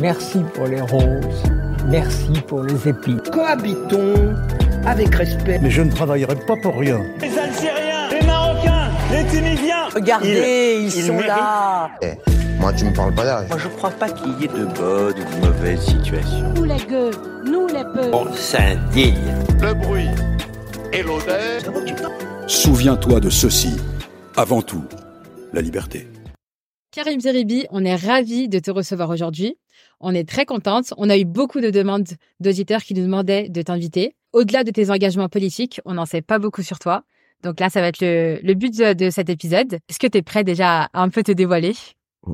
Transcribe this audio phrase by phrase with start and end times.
[0.00, 1.42] Merci pour les roses.
[1.88, 3.16] Merci pour les épis.
[3.32, 4.34] Cohabitons
[4.86, 5.58] avec respect.
[5.60, 7.02] Mais je ne travaillerai pas pour rien.
[7.20, 9.88] Les Algériens, les Marocains, les Tunisiens.
[9.94, 11.90] Regardez, ils, sont là.
[12.02, 12.12] Eh,
[12.60, 13.48] moi, tu me parles pas d'âge.
[13.48, 16.52] Moi, je crois pas qu'il y ait de bonnes ou de mauvaises situations.
[16.54, 17.10] Nous les gueux,
[17.44, 18.10] nous les peu.
[18.12, 19.16] On s'indigne.
[19.60, 20.10] Le bruit
[20.92, 21.60] et l'odeur.
[22.46, 23.76] Souviens-toi de ceci.
[24.36, 24.84] Avant tout,
[25.52, 26.06] la liberté.
[26.98, 29.56] Karim Zeribi, on est ravis de te recevoir aujourd'hui.
[30.00, 30.92] On est très contente.
[30.96, 32.08] On a eu beaucoup de demandes
[32.40, 34.16] d'auditeurs qui nous demandaient de t'inviter.
[34.32, 37.04] Au-delà de tes engagements politiques, on n'en sait pas beaucoup sur toi.
[37.44, 39.74] Donc là, ça va être le, but de, cet épisode.
[39.88, 41.74] Est-ce que tu es prêt déjà à un peu te dévoiler?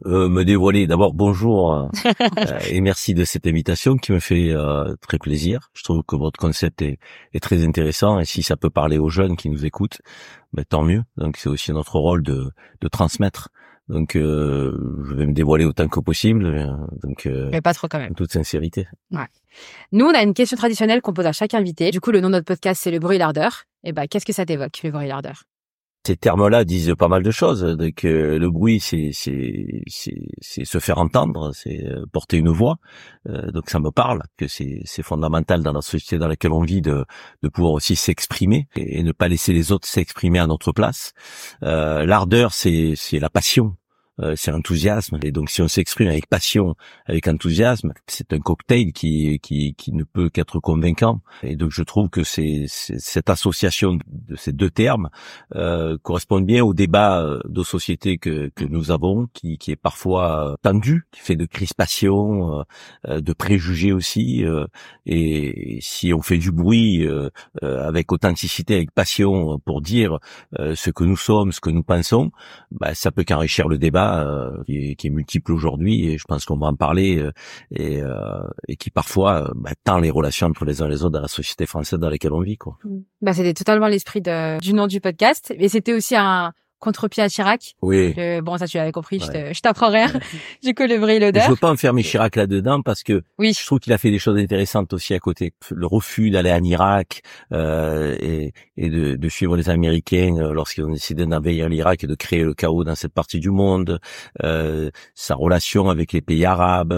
[0.07, 0.87] Euh, me dévoiler.
[0.87, 1.89] D'abord, bonjour euh,
[2.71, 5.69] et merci de cette invitation qui me fait euh, très plaisir.
[5.75, 6.99] Je trouve que votre concept est,
[7.43, 10.01] très intéressant et si ça peut parler aux jeunes qui nous écoutent,
[10.55, 11.03] ben, tant mieux.
[11.19, 13.51] Donc c'est aussi notre rôle de transmettre.
[13.89, 14.73] Donc euh,
[15.09, 16.69] je vais me dévoiler autant que possible.
[17.03, 18.13] Donc mais pas trop quand même.
[18.13, 18.87] En toute sincérité.
[19.11, 19.27] Ouais.
[19.93, 21.91] Nous, on a une question traditionnelle qu'on pose à chaque invité.
[21.91, 23.65] Du coup, le nom de notre podcast, c'est le bruit l'ardeur.
[23.85, 25.45] Et ben, qu'est-ce que ça t'évoque, le bruit l'ardeur?
[26.07, 27.63] Ces termes-là disent pas mal de choses.
[27.63, 32.77] Donc euh, le bruit, c'est se faire entendre, c'est porter une voix.
[33.29, 36.83] Euh, donc ça me parle que c'est fondamental dans la société dans laquelle on vit
[36.83, 37.05] de
[37.43, 41.13] de pouvoir aussi s'exprimer et, ne pas laisser les autres s'exprimer à notre place.
[41.63, 43.77] Euh, L'ardeur, c'est la passion.
[44.21, 45.19] Euh, c'est l'enthousiasme.
[45.23, 46.77] Et donc, si on s'exprime avec passion,
[47.07, 51.21] avec enthousiasme, c'est un cocktail qui, qui, qui ne peut qu'être convaincant.
[51.43, 55.09] Et donc, je trouve que c'est, cette association de ces deux termes
[55.57, 59.77] euh, correspond bien au débat euh, de société que, que nous avons, qui, qui est
[59.77, 62.65] parfois euh, tendu, qui fait de crispation,
[63.09, 64.45] euh, de préjugés aussi.
[65.07, 67.07] et si on fait du bruit
[67.63, 70.19] avec authenticité, avec passion pour dire
[70.59, 72.31] ce que nous sommes, ce que nous pensons,
[72.71, 76.25] bah, ça peut qu'enrichir le débat euh, qui, est, qui, est, multiple aujourd'hui et je
[76.25, 77.33] pense qu'on va en parler euh,
[77.71, 81.13] et, euh, et, qui parfois bah, tend les relations entre les uns et les autres
[81.13, 82.57] dans la société française dans laquelle on vit.
[82.57, 82.79] Quoi.
[83.23, 86.53] Bah, c'était totalement l'esprit du nom du podcast et c'était aussi un
[86.85, 87.75] contre-pied à Chirac.
[87.83, 88.15] Oui.
[88.43, 90.09] bon, ça tu l'avais compris, je t'apprends rien.
[90.63, 91.45] du coup, le bruit l'odeur.
[91.45, 93.53] Je veux pas enfermer Chirac là-dedans parce que oui.
[93.59, 95.53] je trouve qu'il a fait des choses intéressantes aussi à côté.
[95.71, 97.23] Le refus d'aller en Irak
[97.53, 102.07] euh, et, et de, de, suivre les Américains euh, lorsqu'ils ont décidé d'envahir l'Irak et
[102.07, 103.99] de créer le chaos dans cette partie du monde.
[104.43, 106.93] Euh, sa relation avec les pays arabes,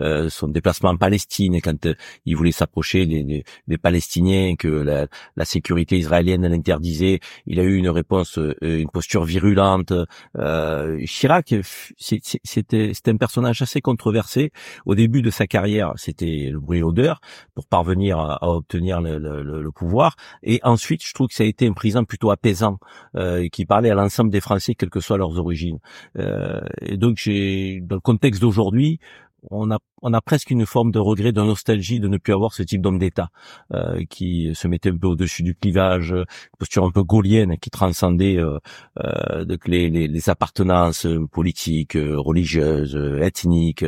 [0.00, 1.94] euh, son déplacement en Palestine quand euh,
[2.26, 5.06] il voulait s'approcher des, des, des, Palestiniens que la,
[5.36, 7.20] la sécurité israélienne l'interdisait.
[7.46, 9.92] Il a eu une réponse, euh, une posture virulente.
[10.36, 11.54] Euh, Chirac,
[11.96, 14.52] c'était un personnage assez controversé.
[14.86, 17.20] Au début de sa carrière, c'était le bruit l'odeur
[17.54, 20.16] pour parvenir à, obtenir le, pouvoir.
[20.42, 22.78] Et ensuite, je trouve que ça a été un président plutôt apaisant,
[23.16, 25.78] euh, qui parlait à l'ensemble des Français, quelles que soient leurs origines.
[26.18, 29.00] Euh, et donc, dans le contexte d'aujourd'hui,
[29.50, 32.52] on a on a presque une forme de regret, de nostalgie de ne plus avoir
[32.52, 33.30] ce type d'homme d'État
[33.72, 36.24] euh, qui se mettait un peu au-dessus du clivage, une
[36.58, 38.58] posture un peu gaulienne qui transcendait euh,
[38.98, 43.84] euh, les, les, les, appartenances politiques, religieuses, ethniques.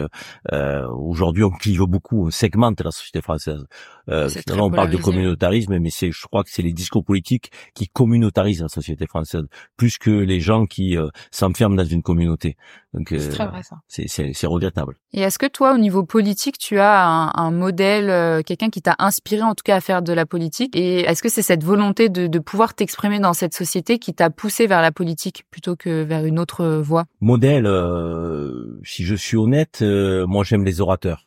[0.53, 3.65] Euh, Aujourd'hui, on clive beaucoup, on segmente la société française.
[4.09, 7.89] Euh, on parle de communautarisme, mais c'est, je crois que c'est les discours politiques qui
[7.89, 9.45] communautarisent la société française
[9.77, 10.97] plus que les gens qui
[11.31, 12.57] s'enferment dans une communauté.
[12.93, 13.13] Donc,
[13.89, 14.97] c'est regrettable.
[15.13, 18.95] Et est-ce que toi, au niveau politique, tu as un, modèle, euh, quelqu'un qui t'a
[18.99, 22.09] inspiré en tout cas à faire de la politique Et est-ce que c'est cette volonté
[22.09, 26.25] de, pouvoir t'exprimer dans cette société qui t'a poussé vers la politique plutôt que vers
[26.25, 27.05] une autre voie?
[27.21, 31.27] Modèle, euh, si je suis honnête, euh, moi j'aime les orateurs.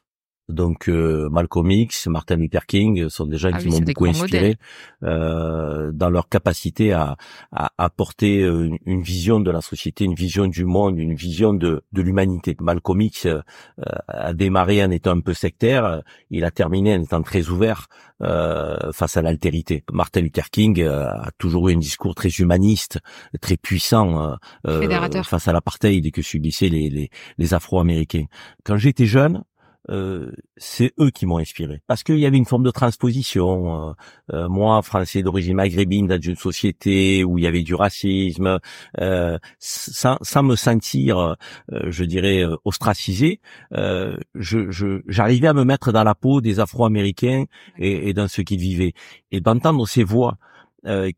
[0.49, 4.55] Donc euh, Malcolm X, Martin Luther King sont des gens ah qui m'ont beaucoup inspiré
[5.03, 7.17] euh, dans leur capacité à,
[7.51, 11.83] à apporter euh, une, vision de la société, une vision du monde, une vision de,
[11.91, 12.55] de l'humanité.
[12.61, 13.41] Malcolm X euh,
[14.07, 17.87] a démarré en étant un peu sectaire, il a terminé en étant très ouvert
[18.21, 19.83] euh, face à l'altérité.
[19.91, 22.99] Martin Luther King a toujours eu un discours très humaniste,
[23.41, 28.25] très puissant face à l'apartheid que subissaient les, les, les Afro-Américains.
[28.63, 29.43] Quand j'étais jeune,
[29.89, 33.89] euh, c'est eux qui m'ont inspiré parce qu'il y avait une forme de transposition.
[33.89, 33.93] Euh,
[34.33, 38.59] euh, moi, français d'origine maghrébine, dans une société où il y avait du racisme,
[39.59, 41.35] sans, sans, me sentir,
[41.71, 43.39] je dirais, ostracisé,
[43.71, 47.45] je, j'arrivais à me mettre dans la peau des Afro-Américains
[47.77, 48.93] et, et dans ce qu'ils vivaient
[49.31, 50.37] et d'entendre ces voix.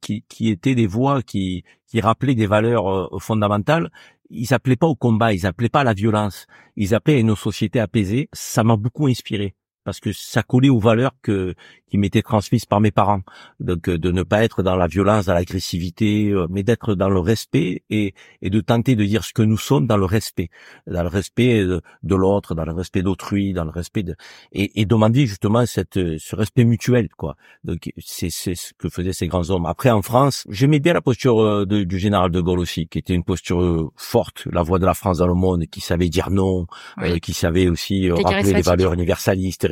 [0.01, 3.89] qui, qui étaient des voix qui, qui rappelaient des valeurs fondamentales
[4.30, 6.46] ils appelaient pas au combat, ils appelaient pas à la violence,
[6.76, 8.30] ils appelaient à une société apaisée.
[8.34, 9.56] Ça m'a beaucoup inspiré
[9.89, 11.56] parce que ça collait aux valeurs que
[11.89, 13.21] qui m'étaient transmises par mes parents.
[13.59, 17.81] Donc de ne pas être dans la violence, dans l'agressivité, mais d'être dans le respect
[17.89, 18.13] et,
[18.44, 20.51] et de tenter de dire ce que nous sommes dans le respect,
[20.86, 21.81] dans le respect de,
[22.15, 24.15] l'autre, dans le respect d'autrui, dans le respect de
[24.51, 27.35] et, et demander justement cette ce respect mutuel quoi.
[27.63, 29.65] Donc c'est c'est ce que faisaient ces grands hommes.
[29.65, 33.24] Après en France, j'aimais bien la posture du général de Gaulle aussi, qui était une
[33.24, 36.68] posture forte, la voix de la France dans le monde, qui savait dire non,
[37.24, 39.65] qui savait aussi rappeler les valeurs universalistes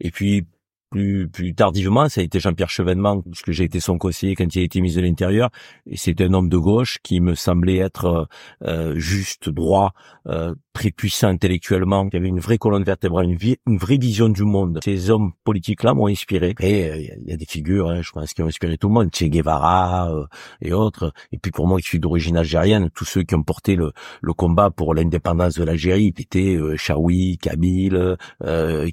[0.00, 0.46] et puis
[0.90, 4.60] plus plus tardivement, ça a été Jean-Pierre Chevènement, puisque j'ai été son conseiller quand il
[4.60, 5.50] a été ministre de l'Intérieur.
[5.86, 8.28] Et c'était un homme de gauche qui me semblait être
[8.64, 9.92] euh, juste, droit,
[10.26, 14.44] euh, très puissant intellectuellement, qui avait une vraie colonne vertébrale, une, une vraie vision du
[14.44, 14.78] monde.
[14.84, 16.54] Ces hommes politiques-là m'ont inspiré.
[16.60, 18.94] Et euh, il y a des figures, hein, je pense, qui ont inspiré tout le
[18.94, 20.26] monde, Che Guevara euh,
[20.62, 21.12] et autres.
[21.32, 23.90] Et puis pour moi, qui suis d'origine algérienne, tous ceux qui ont porté le,
[24.20, 28.16] le combat pour l'indépendance de l'Algérie, étaient euh, Chaoui, Kabyle,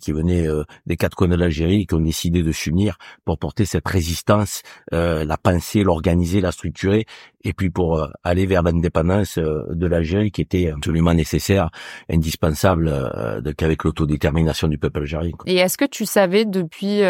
[0.02, 0.48] qui venaient
[0.88, 5.24] des quatre coins de l'Algérie qui ont décidé de s'unir pour porter cette résistance, euh,
[5.24, 7.06] la penser, l'organiser, la structurer,
[7.45, 11.69] et puis pour euh, aller vers l'indépendance euh, de l'Algérie qui était absolument nécessaire,
[12.09, 15.31] indispensable, avec l'autodétermination du peuple algérien.
[15.45, 17.01] Et est-ce que tu savais depuis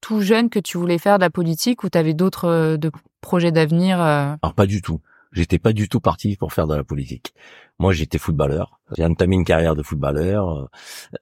[0.00, 2.90] tout jeune que tu voulais faire de la politique ou tu avais d'autres de
[3.20, 5.00] projets d'avenir Alors pas du tout.
[5.32, 7.34] J'étais pas du tout parti pour faire de la politique.
[7.78, 8.80] Moi, j'étais footballeur.
[8.96, 10.68] J'ai entamé une carrière de footballeur.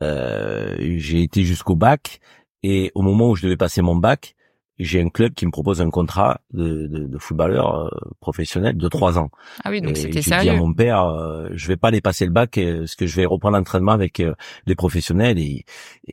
[0.02, 2.20] Euh, j'ai été jusqu'au bac.
[2.62, 4.34] Et au moment où je devais passer mon bac,
[4.78, 7.88] j'ai un club qui me propose un contrat de, de, de footballeur euh,
[8.20, 9.30] professionnel de trois ans.
[9.64, 10.44] Ah oui, donc c'était sérieux.
[10.44, 12.94] J'ai dit à mon père, euh, je vais pas aller passer le bac, euh, parce
[12.94, 14.22] que je vais reprendre l'entraînement avec
[14.66, 15.38] les professionnels.
[15.38, 15.64] Et,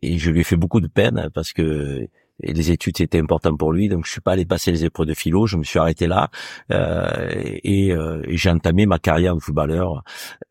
[0.01, 2.07] et je lui ai fait beaucoup de peine parce que
[2.43, 5.07] et les études c'était important pour lui donc je suis pas allé passer les épreuves
[5.07, 6.29] de philo je me suis arrêté là
[6.71, 7.31] euh,
[7.63, 10.03] et, et j'ai entamé ma carrière de footballeur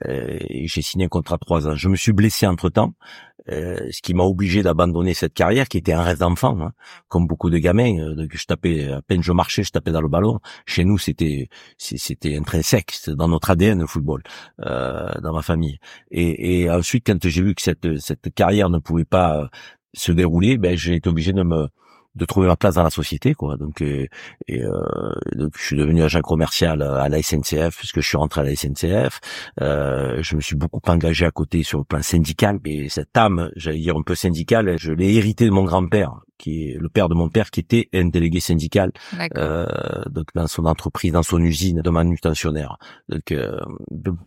[0.06, 2.94] et j'ai signé un contrat de trois ans je me suis blessé entre temps
[3.50, 6.72] euh, ce qui m'a obligé d'abandonner cette carrière qui était un rêve d'enfant, hein.
[7.08, 7.98] comme beaucoup de gamins.
[7.98, 10.40] Euh, je tapais à peine je marchais, je tapais dans le ballon.
[10.66, 14.22] Chez nous, c'était c'était intrinsèque, c'était dans notre ADN le football,
[14.64, 15.78] euh, dans ma famille.
[16.10, 19.48] Et, et ensuite, quand j'ai vu que cette cette carrière ne pouvait pas euh,
[19.94, 21.68] se dérouler, ben j'ai été obligé de me
[22.14, 23.56] de trouver ma place dans la société quoi.
[23.56, 24.06] Donc euh,
[24.46, 24.70] et euh,
[25.34, 28.54] donc je suis devenu agent commercial à la SNCF puisque je suis rentré à la
[28.54, 29.20] SNCF.
[29.60, 33.50] Euh, je me suis beaucoup engagé à côté sur le plan syndical et cette âme
[33.56, 37.08] j'allais dire un peu syndicale je l'ai hérité de mon grand-père qui est le père
[37.08, 38.92] de mon père qui était un délégué syndical
[39.36, 39.66] euh,
[40.10, 42.76] donc dans son entreprise dans son usine de manutentionnaire
[43.08, 43.58] donc, euh,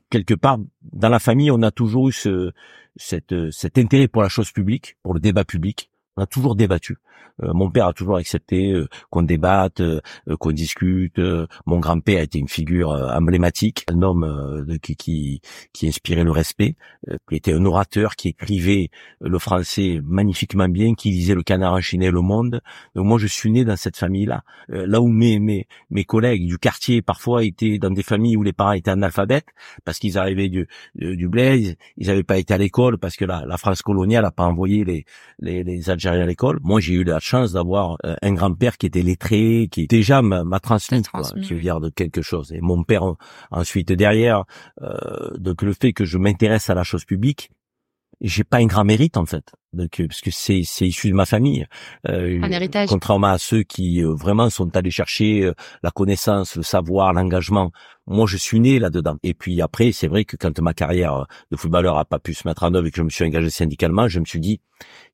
[0.09, 0.57] quelque part
[0.93, 2.51] dans la famille on a toujours eu ce
[2.97, 5.89] cette, cet intérêt pour la chose publique pour le débat public.
[6.17, 6.97] On a toujours débattu.
[7.43, 10.01] Euh, mon père a toujours accepté euh, qu'on débatte, euh,
[10.39, 11.19] qu'on discute.
[11.65, 15.41] mon grand-père était une figure emblématique, un homme qui, qui,
[15.73, 16.75] qui inspirait le respect,
[17.29, 18.89] qui était un orateur, qui écrivait
[19.21, 22.61] le français magnifiquement bien, qui lisait le Canard enchaîné, Le Monde.
[22.95, 24.43] Donc moi, je suis né dans cette famille-là.
[24.67, 28.53] là où mes, mes, mes collègues du quartier parfois étaient dans des familles où les
[28.53, 29.47] parents étaient analphabètes
[29.85, 31.29] parce qu'ils arrivaient du, du
[31.97, 34.83] ils n'avaient pas été à l'école parce que la, la France coloniale n'a pas envoyé
[34.83, 35.05] les,
[35.39, 36.59] les, les à l'école.
[36.61, 40.59] Moi, j'ai eu la chance d'avoir euh, un grand-père qui était lettré, qui déjà m'a
[40.59, 41.01] transmis,
[41.51, 42.51] vient de quelque chose.
[42.51, 43.03] Et mon père
[43.51, 44.45] ensuite derrière.
[44.81, 47.51] Euh, donc le fait que je m'intéresse à la chose publique,
[48.21, 51.25] j'ai pas un grand mérite en fait donc parce que c'est c'est issu de ma
[51.25, 51.65] famille
[52.07, 55.53] euh, un héritage contrairement à ceux qui euh, vraiment sont allés chercher euh,
[55.83, 57.71] la connaissance le savoir l'engagement
[58.05, 61.27] moi je suis né là dedans et puis après c'est vrai que quand ma carrière
[61.51, 63.49] de footballeur a pas pu se mettre en œuvre et que je me suis engagé
[63.49, 64.61] syndicalement je me suis dit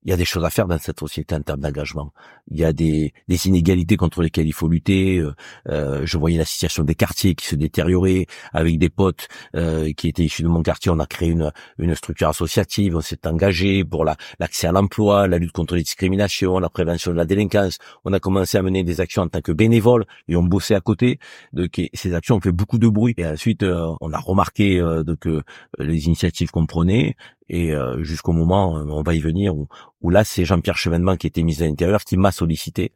[0.03, 2.11] il y a des choses à faire dans cette société en termes d'engagement.
[2.51, 5.17] Il y a des, des, inégalités contre lesquelles il faut lutter.
[5.19, 5.33] Euh,
[5.69, 8.25] euh, je voyais la situation des quartiers qui se détériorait.
[8.51, 11.95] Avec des potes euh, qui étaient issus de mon quartier, on a créé une, une
[11.95, 12.97] structure associative.
[12.97, 14.03] On s'est engagé pour
[14.43, 17.77] l'accès à l'emploi, la lutte contre les discriminations, la prévention de la délinquance.
[18.05, 20.81] On a commencé à mener des actions en tant que bénévole et on bossait à
[20.81, 21.19] côté.
[21.53, 23.13] Donc ces actions ont fait beaucoup de bruit.
[23.17, 24.81] Et ensuite, on a remarqué
[25.19, 25.41] que
[25.79, 27.15] les initiatives qu'on prenait
[27.49, 31.27] et euh, jusqu'au moment, euh, on va y venir, où, là, c'est Jean-Pierre Chevènement qui
[31.27, 32.91] était ministre à l'Intérieur qui m'a sollicité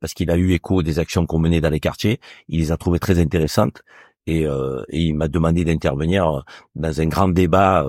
[0.00, 2.20] parce qu'il a eu écho des actions qu'on menait dans les quartiers.
[2.48, 3.82] Il les a trouvées très intéressantes
[4.26, 7.86] et, euh, et il m'a demandé d'intervenir dans un grand débat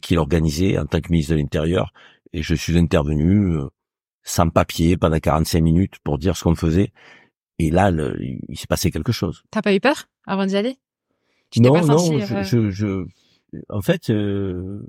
[0.00, 1.92] qu'il organisait en tant que ministre de l'Intérieur.
[2.32, 3.58] Et je suis intervenu
[4.22, 6.92] sans papier pendant 45 minutes pour dire ce qu'on faisait.
[7.58, 9.42] Et là, il s'est passé quelque chose.
[9.50, 10.78] T'as pas eu peur avant d'y aller?
[11.58, 13.06] Non, non, je, je
[13.68, 14.80] en fait, euh,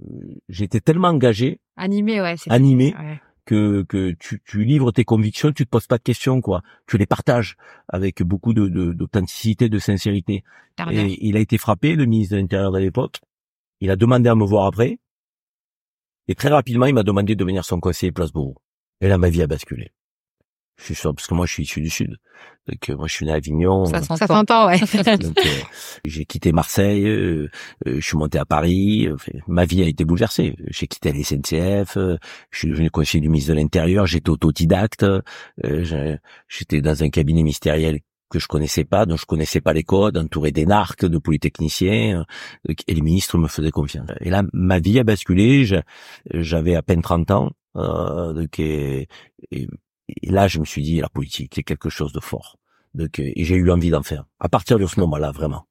[0.49, 2.93] j'étais tellement engagé, animé, ouais, animé,
[3.45, 6.61] que que tu, tu livres tes convictions, tu te poses pas de questions, quoi.
[6.87, 7.57] Tu les partages
[7.87, 10.43] avec beaucoup de d'authenticité, de, sincérité.
[10.91, 13.19] Et il a été frappé, le ministre de l'Intérieur de l'époque.
[13.79, 14.99] Il a demandé à me voir après.
[16.31, 18.55] Et très rapidement, il m'a demandé de devenir son conseiller Place Beauvau.
[19.01, 19.91] Et là, ma vie a basculé.
[20.77, 22.15] Je suis sûr, parce que moi, je suis issu du Sud.
[22.69, 23.83] Donc, euh, moi, je suis né à Avignon.
[23.83, 24.79] Ça, ça s'entend, ouais.
[25.17, 25.49] donc, euh,
[26.05, 27.49] j'ai quitté Marseille, euh,
[27.85, 29.09] je suis monté à Paris.
[29.45, 30.55] ma vie a été bouleversée.
[30.69, 35.05] J'ai quitté la SNCF, je suis devenu conseiller du ministre de l'Intérieur, j'étais autodidacte,
[36.47, 37.99] j'étais dans un cabinet ministériel
[38.31, 42.25] que je connaissais pas, dont je connaissais pas les codes, entouré d'énarques, de polytechniciens,
[42.87, 44.09] et les ministres me faisaient confiance.
[44.21, 45.65] Et là, ma vie a basculé,
[46.33, 49.07] j'avais à peine 30 ans, euh, donc, et,
[49.51, 49.67] et,
[50.23, 52.57] là, je me suis dit, la politique, c'est quelque chose de fort.
[52.93, 54.25] Donc, et j'ai eu envie d'en faire.
[54.39, 55.65] À partir de ce moment-là, vraiment.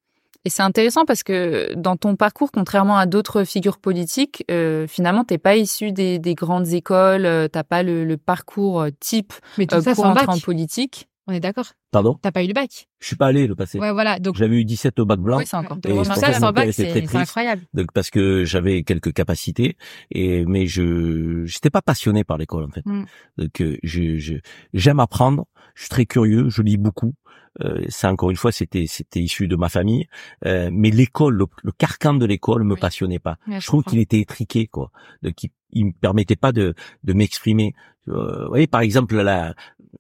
[0.47, 5.23] Et c'est intéressant parce que dans ton parcours, contrairement à d'autres figures politiques, euh, finalement,
[5.23, 9.67] t'es pas issu des, des, grandes écoles, euh, t'as pas le, le, parcours type Mais
[9.67, 11.10] tout ça pour entrer en politique.
[11.27, 11.73] On est d'accord?
[11.91, 12.19] Pardon?
[12.21, 12.89] T'as pas eu le bac?
[12.99, 13.79] Je suis pas allé le passé.
[13.79, 14.19] Ouais, voilà.
[14.19, 15.39] Donc j'avais eu 17 au bac blanc.
[15.39, 15.77] Oui, c'est encore.
[15.77, 17.63] Donc ça, sans bac, c'est incroyable.
[17.75, 19.77] Donc parce que j'avais quelques capacités
[20.11, 22.85] et mais je j'étais pas passionné par l'école en fait.
[22.85, 23.05] Mm.
[23.39, 24.39] Donc euh, je
[24.73, 25.47] j'aime apprendre.
[25.75, 26.49] Je suis très curieux.
[26.49, 27.15] Je lis beaucoup.
[27.63, 30.07] Euh, ça encore une fois c'était c'était issu de ma famille
[30.47, 34.69] euh, mais l'école le, carcan de l'école me passionnait pas je, trouve qu'il était étriqué
[34.69, 37.75] quoi donc il, il me permettait pas de de m'exprimer
[38.11, 39.55] vous voyez par exemple la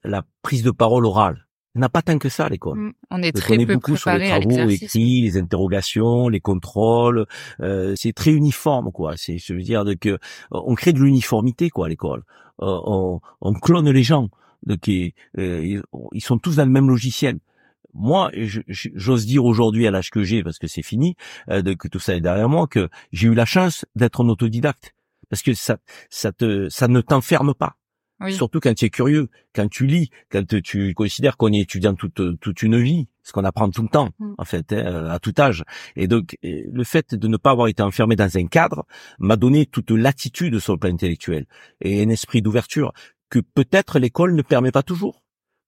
[0.04, 2.78] la prise de parole orale n'a pas tant que ça à l'école.
[2.78, 2.92] Mm.
[3.10, 7.26] On est très peu beaucoup sur les travaux écrits, les interrogations, les contrôles.
[7.60, 9.14] Euh, c'est très uniforme, quoi.
[9.16, 10.18] C'est, je veux dire, que
[10.50, 12.24] on crée de l'uniformité, quoi, à l'école.
[12.62, 14.28] Euh, on, on, clone les gens.
[14.64, 15.10] Donc, euh,
[16.12, 17.38] ils sont tous dans le même logiciel.
[17.92, 18.30] Moi,
[18.68, 21.16] j'ose dire aujourd'hui à l'âge que j'ai, parce que c'est fini,
[21.50, 24.94] euh, que tout ça est derrière moi, que j'ai eu la chance d'être un autodidacte,
[25.28, 27.76] parce que ça, ça te, ça ne t'enferme pas.
[28.28, 32.38] Surtout quand tu es curieux, quand tu lis, quand tu considères qu'on est étudiant toute,
[32.38, 34.34] toute une vie, ce qu'on apprend tout le temps, mm.
[34.36, 35.64] en fait, hein, à tout âge.
[35.96, 38.84] Et donc, le fait de ne pas avoir été enfermé dans un cadre
[39.18, 41.46] m'a donné toute latitude sur le plan intellectuel
[41.80, 42.92] et un esprit d'ouverture
[43.30, 45.22] que peut-être l'école ne permet pas toujours.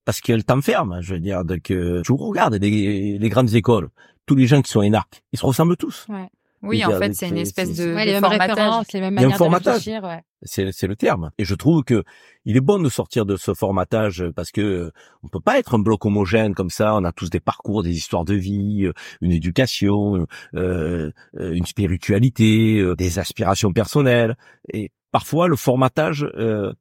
[0.04, 3.88] Parce qu'elle t'enferme, je veux dire, donc, euh, tu regardes les, les grandes écoles,
[4.26, 6.06] tous les gens qui sont énarques, ils se ressemblent tous.
[6.09, 6.28] Ouais.
[6.62, 9.45] Oui, en fait, c'est une espèce de, ouais, les mêmes références, les mêmes manières de
[9.45, 10.04] réfléchir.
[10.04, 10.21] Ouais.
[10.42, 11.31] C'est, le terme.
[11.38, 12.04] Et je trouve que
[12.45, 14.90] il est bon de sortir de ce formatage parce que
[15.23, 16.95] on peut pas être un bloc homogène comme ça.
[16.95, 18.88] On a tous des parcours, des histoires de vie,
[19.21, 24.37] une éducation, euh, une spiritualité, euh, des aspirations personnelles.
[24.73, 26.73] Et parfois, le formatage euh,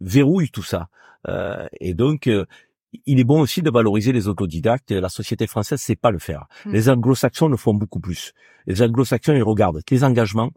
[0.00, 0.88] verrouille tout ça.
[1.28, 2.28] Euh, et donc,
[3.06, 4.90] il est bon aussi de valoriser les autodidactes.
[4.90, 6.46] La société française sait pas le faire.
[6.64, 6.72] Mm.
[6.72, 8.32] Les anglo-saxons le font beaucoup plus.
[8.66, 10.50] Les anglo-saxons, ils regardent tes engagements,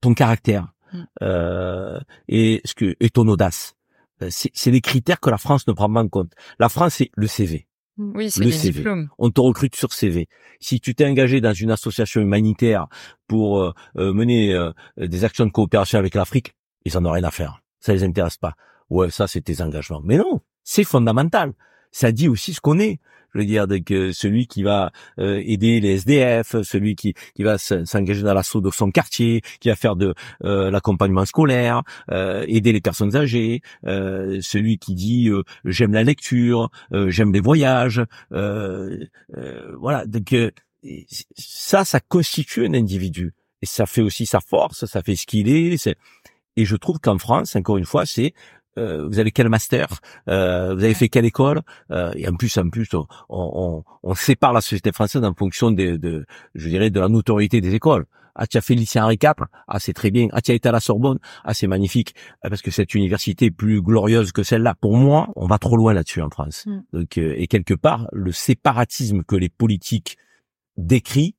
[0.00, 1.02] ton caractère, mm.
[1.22, 3.74] euh, et ce que et ton audace.
[4.22, 6.32] Euh, c'est des critères que la France ne prend pas en compte.
[6.58, 7.66] La France, c'est le CV.
[7.96, 8.12] Mm.
[8.16, 8.84] Oui, c'est le CV.
[9.18, 10.28] On te recrute sur CV.
[10.60, 12.86] Si tu t'es engagé dans une association humanitaire
[13.26, 14.56] pour euh, euh, mener
[14.96, 17.62] des actions de coopération avec l'Afrique, ils en ont rien à faire.
[17.80, 18.54] Ça les intéresse pas.
[18.90, 20.02] Ouais, ça c'est tes engagements.
[20.04, 21.52] Mais non, c'est fondamental.
[21.90, 23.00] Ça dit aussi ce qu'on est.
[23.34, 27.56] Je veux dire, que celui qui va euh, aider les SDF, celui qui, qui va
[27.56, 30.14] s'engager dans l'assaut de son quartier, qui va faire de
[30.44, 35.30] euh, l'accompagnement scolaire, euh, aider les personnes âgées, celui qui dit
[35.64, 36.70] j'aime la lecture,
[37.06, 40.04] j'aime les voyages, voilà.
[40.06, 40.34] Donc
[41.36, 45.48] ça, ça constitue un individu et ça fait aussi sa force, ça fait ce qu'il
[45.48, 45.76] est.
[46.56, 48.34] Et je trouve qu'en France, encore une fois, c'est
[48.78, 49.88] euh, vous avez quel master,
[50.28, 54.14] euh, vous avez fait quelle école, euh, et en plus, en plus, on, on, on,
[54.14, 56.24] sépare la société française en fonction de, de,
[56.54, 58.06] je dirais, de la notoriété des écoles.
[58.34, 60.28] Ah, tu as fait le lycée Henri IV, ah c'est très bien.
[60.32, 63.46] Ah, tu as été à la Sorbonne, ah c'est magnifique, ah, parce que cette université
[63.46, 64.74] est plus glorieuse que celle-là.
[64.80, 66.64] Pour moi, on va trop loin là-dessus en France.
[66.66, 66.80] Mm.
[66.94, 70.16] Donc, euh, et quelque part, le séparatisme que les politiques
[70.78, 71.34] décrivent,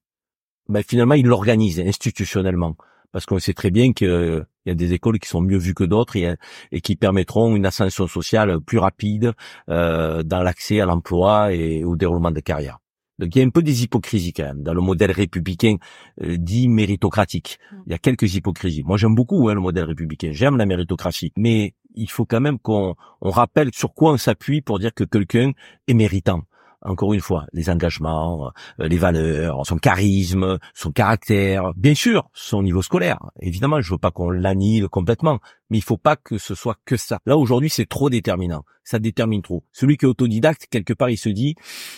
[0.69, 2.75] ben, finalement, ils l'organisent institutionnellement
[3.11, 5.73] parce qu'on sait très bien qu'il euh, y a des écoles qui sont mieux vues
[5.73, 9.33] que d'autres et, qui permettront une ascension sociale plus rapide
[9.69, 12.79] euh, dans l'accès à l'emploi et au déroulement de carrière.
[13.19, 15.75] Donc il y a un peu des hypocrisies quand même dans le modèle républicain
[16.23, 17.59] euh, dit méritocratique.
[17.71, 17.75] Mm.
[17.87, 18.83] Il y a quelques hypocrisies.
[18.83, 22.57] Moi j'aime beaucoup hein, le modèle républicain, j'aime la méritocratie, mais il faut quand même
[22.57, 25.51] qu'on rappelle sur quoi on s'appuie pour dire que quelqu'un
[25.87, 26.41] est méritant
[26.83, 32.63] encore une fois, les engagements, euh, les valeurs, son charisme, son caractère, bien sûr, son
[32.63, 33.19] niveau scolaire.
[33.39, 36.97] Évidemment, je veux pas qu'on l'annule complètement, mais il faut pas que ce soit que
[36.97, 37.19] ça.
[37.25, 38.63] Là, aujourd'hui, c'est trop déterminant.
[38.83, 39.63] Ça détermine trop.
[39.71, 41.55] Celui qui est autodidacte, quelque part, il se dit,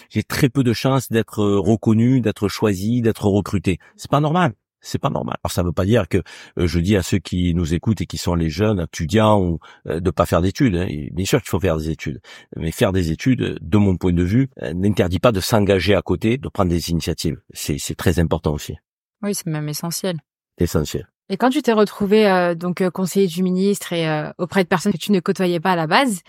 [0.09, 3.79] j'ai très peu de chances d'être reconnu, d'être choisi, d'être recruté.
[3.95, 4.53] C'est pas normal
[4.85, 5.35] c'est pas normal.
[5.43, 6.17] Alors ça veut pas dire que
[6.59, 9.59] euh, je dis à ceux qui nous écoutent et qui sont les jeunes étudiants ou
[9.87, 10.75] euh, de pas faire d'études.
[10.75, 10.87] Hein.
[11.11, 12.21] Bien sûr qu'il faut faire des études,
[12.55, 16.01] mais faire des études, de mon point de vue, euh, n'interdit pas de s'engager à
[16.01, 17.41] côté, de prendre des initiatives.
[17.53, 18.75] C'est très important aussi.
[19.21, 20.19] Oui, c'est même essentiel.
[20.57, 21.07] Essentiel.
[21.29, 24.69] Et quand tu t'es retrouvé euh, donc euh, conseiller du ministre et euh, auprès de
[24.69, 26.21] personnes que tu ne côtoyais pas à la base,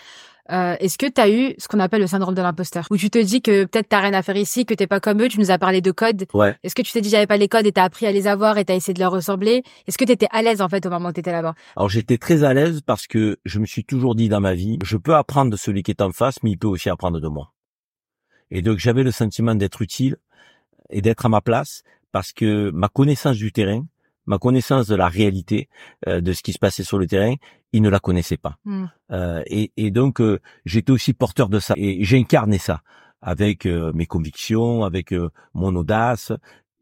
[0.49, 2.87] est-ce que tu as eu ce qu'on appelle le syndrome de l'imposteur?
[2.91, 5.23] Où tu te dis que peut-être t'as rien à faire ici, que t'es pas comme
[5.23, 6.27] eux, tu nous as parlé de codes.
[6.35, 6.57] Ouais.
[6.63, 8.59] Est-ce que tu t'es dit j'avais pas les codes et t'as appris à les avoir
[8.59, 9.63] et t'as essayé de leur ressembler?
[9.87, 11.55] Est-ce que t'étais à l'aise en fait au moment où t'étais là-bas?
[11.77, 14.79] Alors j'étais très à l'aise parce que je me suis toujours dit dans ma vie,
[14.85, 17.29] je peux apprendre de celui qui est en face, mais il peut aussi apprendre de
[17.29, 17.53] moi.
[18.51, 20.17] Et donc j'avais le sentiment d'être utile
[20.91, 23.85] et d'être à ma place parce que ma connaissance du terrain,
[24.27, 25.69] ma connaissance de la réalité
[26.09, 27.35] euh, de ce qui se passait sur le terrain,
[27.73, 28.57] il ne la connaissait pas.
[28.65, 28.85] Mmh.
[29.13, 32.83] Euh, et, et, donc euh, j'étais aussi porteur de ça et j'incarnais ça
[33.23, 36.33] avec euh, mes convictions, avec euh, mon audace.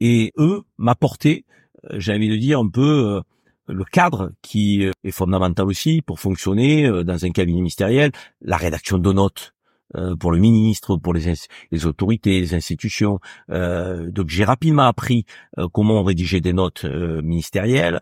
[0.01, 1.45] Et eux m'apportaient,
[1.93, 3.23] j'ai envie de dire, un peu
[3.69, 8.11] le cadre qui est fondamental aussi pour fonctionner dans un cabinet ministériel,
[8.43, 9.54] la rédaction de notes,
[9.97, 13.21] euh, pour le ministre, pour les, autorités, les institutions.
[13.51, 15.25] Euh, donc j'ai rapidement appris
[15.59, 18.01] euh, comment rédiger des notes ministérielles,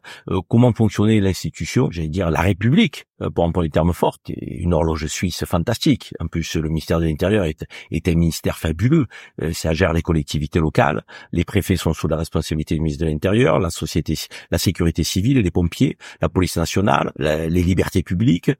[0.48, 5.44] comment fonctionnait l'institution, j'allais dire la République, pour employer les termes forts, une horloge suisse
[5.44, 6.14] fantastique.
[6.20, 9.06] En plus, le ministère de l'Intérieur est, est, un ministère fabuleux.
[9.52, 11.04] ça gère les collectivités locales.
[11.32, 14.14] Les préfets sont sous la responsabilité du ministre de l'Intérieur, la société,
[14.50, 18.50] la sécurité civile, les pompiers, la police nationale, les libertés publiques.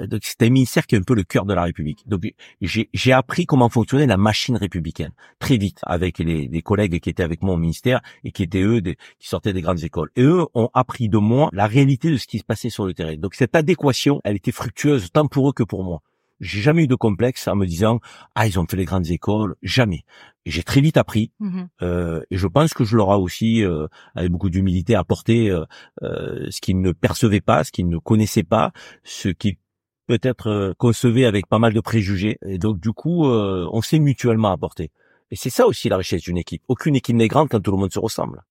[0.00, 2.02] donc c'est un ministère qui est un peu le cœur de la République.
[2.06, 2.22] Donc
[2.60, 7.22] j'ai appris comment fonctionnait la machine républicaine très vite avec les, les, collègues qui étaient
[7.22, 10.10] avec moi au ministère et qui étaient eux des, qui sortaient des grandes écoles.
[10.16, 12.94] Et eux ont appris de moi la réalité de ce qui se passait sur le
[12.94, 13.16] terrain.
[13.16, 16.02] Donc cette adéquation, elle était fructueuse tant pour eux que pour moi.
[16.40, 18.00] J'ai jamais eu de complexe en me disant
[18.34, 20.04] ah ils ont fait les grandes écoles, jamais.
[20.46, 23.86] J'ai très vite appris mmh euh, et je pense que je leur ai aussi euh,
[24.14, 25.64] avec beaucoup d'humilité apporté euh,
[26.02, 28.72] euh, ce qu'ils ne percevaient pas, ce qu'ils ne connaissaient pas,
[29.04, 29.58] ce qui
[30.06, 32.36] peut-être euh, concevait avec pas mal de préjugés.
[32.46, 34.90] Et donc du coup, on s'est mutuellement apporté.
[35.30, 36.62] Et c'est ça aussi la richesse d'une équipe.
[36.68, 38.44] Aucune équipe n'est grande quand tout le monde se ressemble.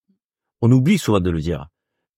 [0.61, 1.67] On oublie souvent de le dire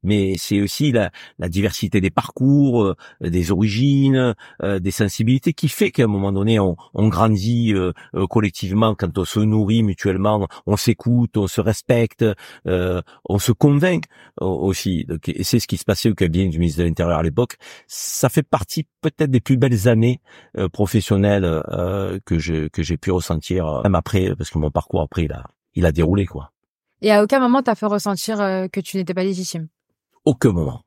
[0.05, 5.67] mais c'est aussi la, la, diversité des parcours, euh, des origines, euh, des sensibilités qui
[5.67, 7.91] fait qu'à un moment donné, on, on grandit euh,
[8.29, 12.23] collectivement quand on se nourrit mutuellement, on s'écoute, on se respecte,
[12.65, 14.03] on se convainc
[14.39, 15.05] aussi.
[15.05, 17.57] Donc, et c'est ce qui se passait au cabinet du ministre de l'Intérieur à l'époque.
[17.87, 20.19] Ça fait partie peut-être des plus belles années
[20.71, 21.63] professionnelles
[22.25, 25.45] que je que j'ai pu ressentir, même après, parce que mon parcours après il a
[25.73, 26.51] il a déroulé quoi.
[27.01, 29.67] Et à aucun moment t'as fait ressentir que tu n'étais pas légitime
[30.25, 30.81] aucun moment.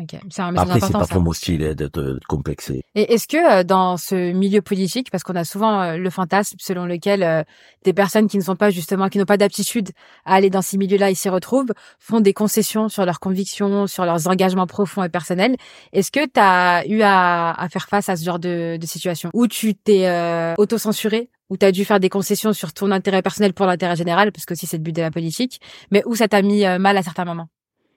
[0.00, 0.20] Okay.
[0.30, 2.82] C'est un Après, c'est pas trop mon style d'être complexé.
[2.94, 6.56] Et est-ce que euh, dans ce milieu politique, parce qu'on a souvent euh, le fantasme
[6.58, 7.42] selon lequel euh,
[7.84, 9.90] des personnes qui ne sont pas justement, qui n'ont pas d'aptitude
[10.24, 14.06] à aller dans ces milieux-là, ils s'y retrouvent, font des concessions sur leurs convictions, sur
[14.06, 15.56] leurs engagements profonds et personnels.
[15.92, 19.28] Est-ce que tu as eu à, à, faire face à ce genre de, de situation?
[19.34, 20.08] Où tu t'es
[20.56, 21.28] auto-censuré?
[21.50, 24.46] Où tu as dû faire des concessions sur ton intérêt personnel pour l'intérêt général, parce
[24.46, 27.02] que aussi c'est le but de la politique, mais où ça t'a mis mal à
[27.02, 27.48] certains moments?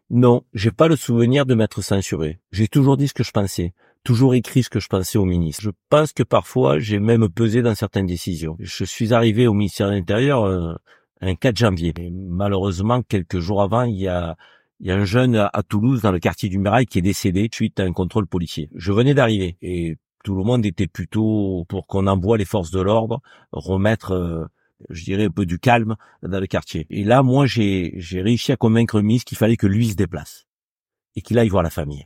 [0.09, 2.39] Non, j'ai pas le souvenir de m'être censuré.
[2.51, 5.63] J'ai toujours dit ce que je pensais, toujours écrit ce que je pensais au ministre.
[5.63, 8.55] Je pense que parfois j'ai même pesé dans certaines décisions.
[8.59, 10.75] Je suis arrivé au ministère de l'Intérieur euh,
[11.21, 11.93] un 4 janvier.
[12.11, 14.35] Malheureusement, quelques jours avant, il y a
[14.81, 17.47] il y a un jeune à Toulouse, dans le quartier du Mirail, qui est décédé
[17.51, 18.69] suite à un contrôle policier.
[18.75, 22.81] Je venais d'arriver et tout le monde était plutôt pour qu'on envoie les forces de
[22.81, 24.45] l'ordre remettre euh,
[24.89, 26.85] je dirais un peu du calme dans le quartier.
[26.89, 30.47] Et là, moi, j'ai j'ai réussi à convaincre ministre qu'il fallait que lui se déplace
[31.15, 32.05] et qu'il aille voir la famille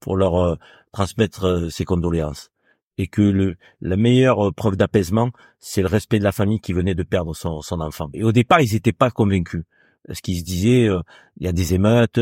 [0.00, 0.56] pour leur euh,
[0.92, 2.50] transmettre euh, ses condoléances
[2.98, 6.72] et que le la meilleure euh, preuve d'apaisement, c'est le respect de la famille qui
[6.72, 8.08] venait de perdre son, son enfant.
[8.14, 9.64] Et au départ, ils n'étaient pas convaincus
[10.06, 10.88] parce qu'ils se disaient
[11.38, 12.20] il y a des émeutes,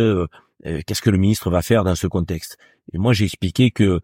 [0.63, 2.57] qu'est-ce que le ministre va faire dans ce contexte?
[2.95, 4.01] Et moi, j'ai expliqué que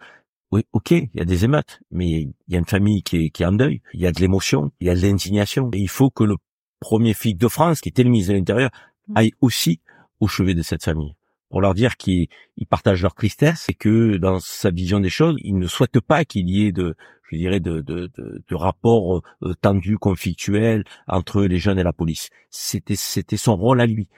[0.52, 3.30] oui, ok, il y a des émeutes, mais il y a une famille qui est,
[3.30, 5.70] qui est en deuil, il y a de l'émotion, il y a de l'indignation.
[5.72, 6.36] Et il faut que le
[6.80, 8.70] premier flic de France, qui était le ministre de l'Intérieur,
[9.08, 9.16] mm.
[9.16, 9.80] aille aussi
[10.18, 11.14] au chevet de cette famille
[11.50, 12.28] pour leur dire qu'ils
[12.68, 16.48] partagent leur tristesse et que dans sa vision des choses, il ne souhaite pas qu'il
[16.48, 16.94] y ait de,
[17.28, 21.92] je dirais, de, de, de, de rapports euh, tendus, conflictuels entre les jeunes et la
[21.92, 22.30] police.
[22.50, 24.08] C'était, c'était son rôle à lui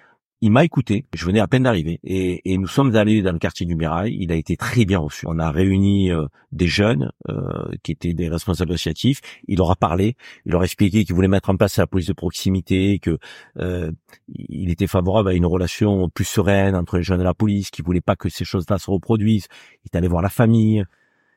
[0.42, 1.06] il m'a écouté.
[1.14, 4.16] Je venais à peine d'arriver et, et, nous sommes allés dans le quartier du Mirail.
[4.20, 5.24] Il a été très bien reçu.
[5.28, 9.20] On a réuni euh, des jeunes euh, qui étaient des responsables associatifs.
[9.46, 10.16] Il leur a parlé.
[10.44, 13.18] Il leur a expliqué qu'il voulait mettre en place la police de proximité, que
[13.58, 13.92] euh,
[14.26, 17.84] il était favorable à une relation plus sereine entre les jeunes et la police, qu'il
[17.84, 19.46] voulait pas que ces choses-là se reproduisent.
[19.84, 20.82] Il est allé voir la famille.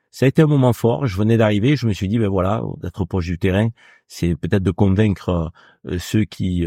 [0.09, 1.05] Ça a été un moment fort.
[1.05, 1.75] Je venais d'arriver.
[1.75, 3.69] Je me suis dit, ben voilà, d'être proche du terrain,
[4.07, 5.51] c'est peut-être de convaincre
[5.99, 6.65] ceux qui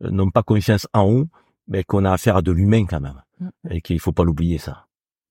[0.00, 1.26] n'ont pas confiance en eux
[1.68, 3.48] mais qu'on a affaire à de l'humain quand même, mm.
[3.70, 4.85] et qu'il faut pas l'oublier ça.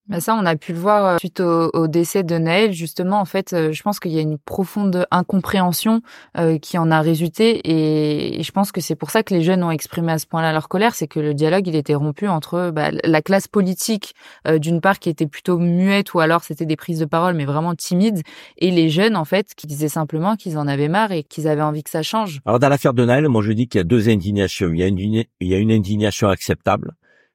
[0.08, 2.74] Bah ça, on a pu le voir euh, suite au, décès de Naël.
[2.74, 6.02] Justement, en fait, euh, je pense qu'il y a une profonde incompréhension
[6.38, 9.64] euh, qui en a résulté, et, je pense que c'est pour ça que les jeunes
[9.64, 12.70] ont exprimé à ce point-là leur colère, c'est que le dialogue il était rompu entre
[12.72, 14.14] bah, la classe politique
[14.48, 17.74] d'une part qui était plutôt muette, ou alors c'était des prises de parole mais vraiment
[17.74, 18.22] timides,
[18.58, 21.62] et les jeunes en fait qui disaient simplement qu'ils en avaient marre et qu'ils avaient
[21.62, 22.42] envie que ça change.
[22.46, 24.70] Alors dans l'affaire de Naël, moi je dis qu'il y a deux indignations.
[24.72, 26.92] Il y a une, il y a une indignation acceptable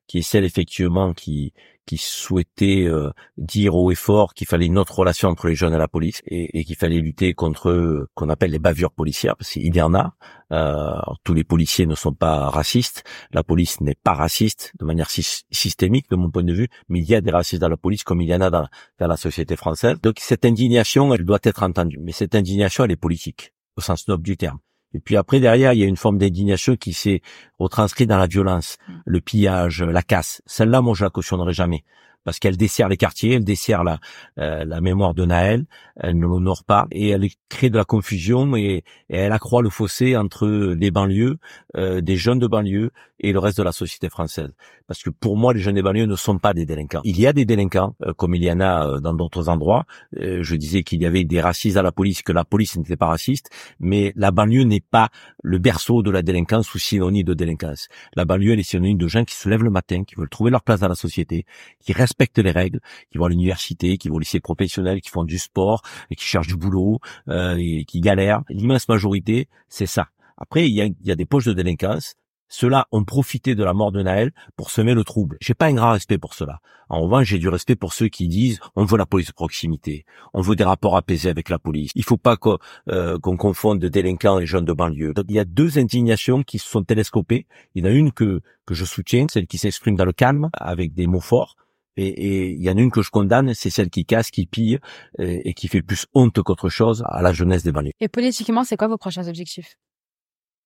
[0.07, 1.53] qui est celle effectivement qui
[1.91, 5.75] qui souhaitait euh, dire haut et fort qu'il fallait une autre relation entre les jeunes
[5.75, 9.51] et la police et, qu'il fallait lutter contre euh, qu'on appelle les bavures policières parce
[9.51, 10.15] qu'il y en a.
[10.53, 15.11] Euh, tous les policiers ne sont pas racistes, la police n'est pas raciste de manière
[15.11, 18.05] systémique de mon point de vue, mais il y a des racistes dans la police
[18.05, 18.69] comme il y en a dans,
[19.01, 19.97] dans la société française.
[20.01, 24.07] Donc cette indignation, elle doit être entendue, mais cette indignation, elle est politique au sens
[24.07, 24.61] noble du terme.
[24.95, 27.23] Et puis après, derrière, il y a une forme d'indignation qui s'est
[27.59, 28.93] retranscrite dans la violence, mm.
[29.05, 30.43] le pillage, la casse.
[30.47, 31.85] Celle-là, moi, je la cautionnerai jamais
[32.25, 33.99] parce qu'elle dessert les quartiers, elle dessert la,
[34.39, 35.65] euh, la mémoire de Naël,
[35.97, 40.17] elle ne l'honore pas et elle crée de la confusion et, elle accroît le fossé
[40.17, 41.39] entre les banlieues,
[41.77, 44.51] euh, des jeunes de banlieue et le reste de la société française.
[44.87, 47.01] Parce que pour moi, les jeunes des banlieues ne sont pas des délinquants.
[47.05, 49.85] Il y a des délinquants, euh, comme il y en a dans d'autres endroits.
[50.13, 53.07] je disais qu'il y avait des racistes à la police, que la police n'était pas
[53.07, 55.09] raciste, mais la banlieue n'est pas
[55.43, 57.89] le berceau de la délinquance ou synonyme de délinquance.
[58.15, 60.51] La banlieue, elle est synonyme de gens qui se lèvent le matin, qui veulent trouver
[60.51, 61.45] leur place dans la société,
[61.81, 65.11] qui restent respectent les règles, qui vont à l'université, qui vont au lycée professionnel, qui
[65.11, 68.43] font du sport, et qui cherchent du boulot, euh, et qui galèrent.
[68.49, 70.09] L'immense majorité, c'est ça.
[70.37, 72.15] Après, il y a, y a des poches de délinquance.
[72.53, 75.37] Ceux-là ont profité de la mort de Naël pour semer le trouble.
[75.41, 76.59] J'ai pas un grand respect pour cela.
[76.89, 80.05] En revanche, j'ai du respect pour ceux qui disent on veut la police de proximité,
[80.35, 81.93] on veut des rapports apaisés avec la police.
[81.95, 85.13] Il faut pas qu'on euh, confonde délinquants et jeunes de banlieue.
[85.29, 87.47] il y a deux indignations qui se sont télescopées.
[87.77, 90.51] Il y en a une que que je soutiens, celle qui s'exprime dans le calme
[90.53, 91.55] avec des mots forts,
[91.97, 94.79] et il y en a une que je condamne, c'est celle qui casse, qui pille
[95.19, 97.93] et, qui fait plus honte qu'autre chose à la jeunesse des banlieues.
[98.01, 99.77] Et politiquement, c'est quoi vos prochains objectifs?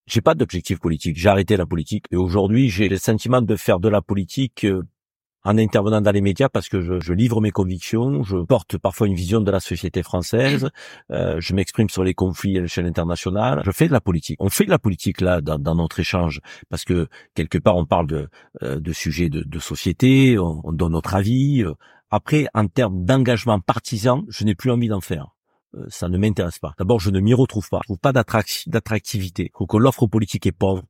[0.07, 1.17] J'ai pas d'objectif politique.
[1.17, 4.83] J'ai arrêté la politique et aujourd'hui, j'ai le sentiment de faire de la politique euh,
[5.45, 9.07] en intervenant dans les médias parce que je, je, livre mes convictions, je porte parfois
[9.07, 10.69] une vision de la société française,
[11.11, 14.37] euh, je m'exprime sur les conflits à l'échelle internationale, je fais de la politique.
[14.41, 17.85] On fait de la politique là dans, dans notre échange parce que quelque part on
[17.85, 18.27] parle de,
[18.63, 21.63] euh, de sujets de, de société, on, on, donne notre avis.
[22.09, 25.35] Après, en termes d'engagement partisan, je n'ai plus envie d'en faire
[25.75, 26.73] euh, ça ne m'intéresse pas.
[26.77, 27.79] D'abord, je ne m'y retrouve pas.
[27.83, 29.51] Je trouve pas d'attractivité.
[29.59, 30.83] Je que l'offre politique est pauvre.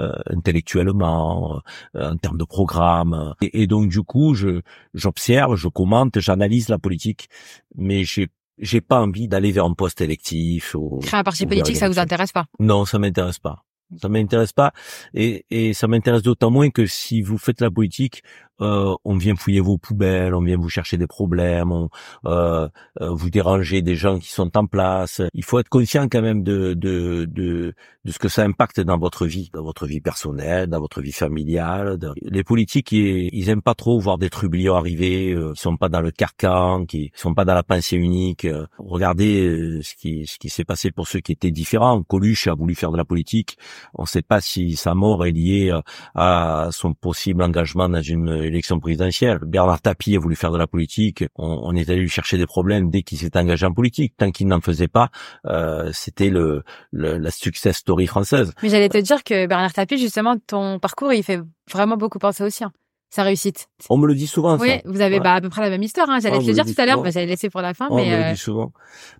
[0.00, 1.60] Euh, intellectuellement,
[1.96, 3.34] euh, en termes de programme.
[3.40, 4.60] Et, donc du coup, je
[4.94, 7.28] j'observe, je commente, j'analyse la politique,
[7.74, 10.76] mais j'ai j'ai pas envie d'aller vers un poste électif.
[10.76, 12.46] Ou, Créer un parti politique, ça vous intéresse pas?
[12.60, 13.64] Non, ça m'intéresse pas.
[14.00, 14.72] Ça m'intéresse pas,
[15.14, 18.22] et, et ça m'intéresse d'autant moins que si vous faites la politique,
[18.60, 21.88] euh, on vient fouiller vos poubelles, on vient vous chercher des problèmes, on,
[22.26, 22.68] euh,
[23.00, 25.22] euh, vous déranger des gens qui sont en place.
[25.34, 28.98] Il faut être conscient quand même de, de, de, de ce que ça impacte dans
[28.98, 31.98] votre vie, dans votre vie personnelle, dans votre vie familiale.
[32.22, 35.88] Les politiques, ils, ils aiment pas trop voir des trublions arriver, euh, qui sont pas
[35.88, 38.46] dans le carcan, qui sont pas dans la pensée unique.
[38.78, 42.02] Regardez euh, ce qui, ce qui s'est passé pour ceux qui étaient différents.
[42.02, 43.58] Coluche a voulu faire de la politique.
[43.94, 45.72] On ne sait pas si sa mort est liée
[46.14, 49.38] à son possible engagement dans une l'élection présidentielle.
[49.42, 51.24] Bernard Tapie a voulu faire de la politique.
[51.36, 54.14] On, est allé lui chercher des problèmes dès qu'il s'est engagé en politique.
[54.16, 55.10] Tant qu'il n'en faisait pas,
[55.46, 58.52] euh, c'était le, la success story française.
[58.62, 62.44] Mais j'allais te dire que Bernard Tapie, justement, ton parcours, il fait vraiment beaucoup penser
[62.44, 62.72] au sien
[63.10, 63.68] sa réussite.
[63.88, 64.58] On me le dit souvent.
[64.58, 66.08] Oui, vous avez bah, à peu près la même histoire.
[66.10, 66.18] Hein.
[66.20, 67.88] J'allais ah, te le dire tout à l'heure, mais j'allais laisser pour la fin.
[67.90, 68.72] On mais me le euh, dit souvent.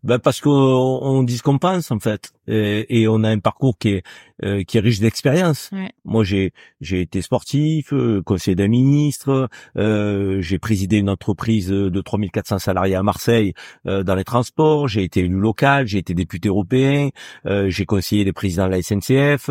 [0.02, 3.38] Ben parce qu'on on dit ce qu'on pense en fait, et, et, on a un
[3.38, 4.02] parcours qui est
[4.44, 5.70] euh, qui est riche d'expérience.
[6.04, 12.00] Moi, j'ai j'ai été sportif, euh, conseiller d'un ministre, euh, j'ai présidé une entreprise de
[12.00, 13.52] 3400 salariés à Marseille
[13.86, 17.08] euh, dans les transports, j'ai été élu local, j'ai été député européen,
[17.44, 19.50] j'ai conseillé les présidents de la SNCF.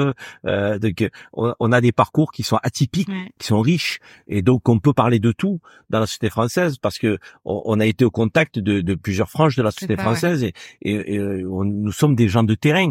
[0.80, 4.80] donc, on, on, a des parcours qui sont atypiques, qui sont riches, et donc on
[4.80, 8.60] peut parler de tout dans la société française parce que on, a été au contact
[8.60, 12.56] de, de, plusieurs franges de la société française et, et, nous sommes des gens de
[12.56, 12.87] terrain,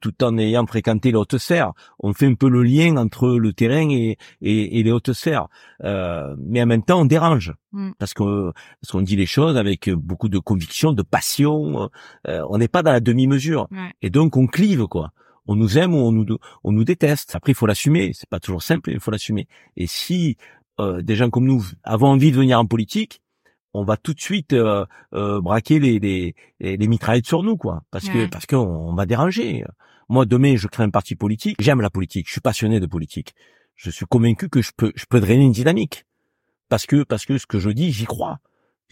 [0.00, 1.72] tout en ayant fréquenté le hautes sphères.
[2.00, 5.48] On fait un peu le lien entre le terrain et, et, les hautes sphères.
[5.84, 7.52] Euh, mais en même temps, on dérange.
[7.72, 7.90] Mm.
[7.98, 11.90] Parce qu'on parce qu'on dit les choses avec beaucoup de conviction, de passion.
[12.26, 13.68] Euh, on n'est pas dans la demi-mesure.
[14.02, 15.12] Et donc, on clive, quoi
[15.50, 16.26] on nous aime ou on nous
[16.62, 17.34] on nous déteste.
[17.34, 18.12] Après, il faut l'assumer.
[18.14, 19.48] C'est pas toujours simple, il faut l'assumer.
[19.76, 20.36] Et si
[20.78, 23.22] euh, des gens comme nous avons envie de venir en politique,
[23.74, 28.08] on va tout de suite euh, braquer les, les, les mitraillettes sur nous, quoi, parce
[28.08, 29.64] que parce qu'on va déranger.
[30.08, 31.56] Moi, demain, je crée un parti politique.
[31.60, 32.26] J'aime la politique.
[32.26, 33.34] Je suis passionné de politique.
[33.74, 36.06] Je suis convaincu que je peux, je peux drainer une dynamique.
[36.68, 38.38] parce que parce que ce que je dis, j'y crois,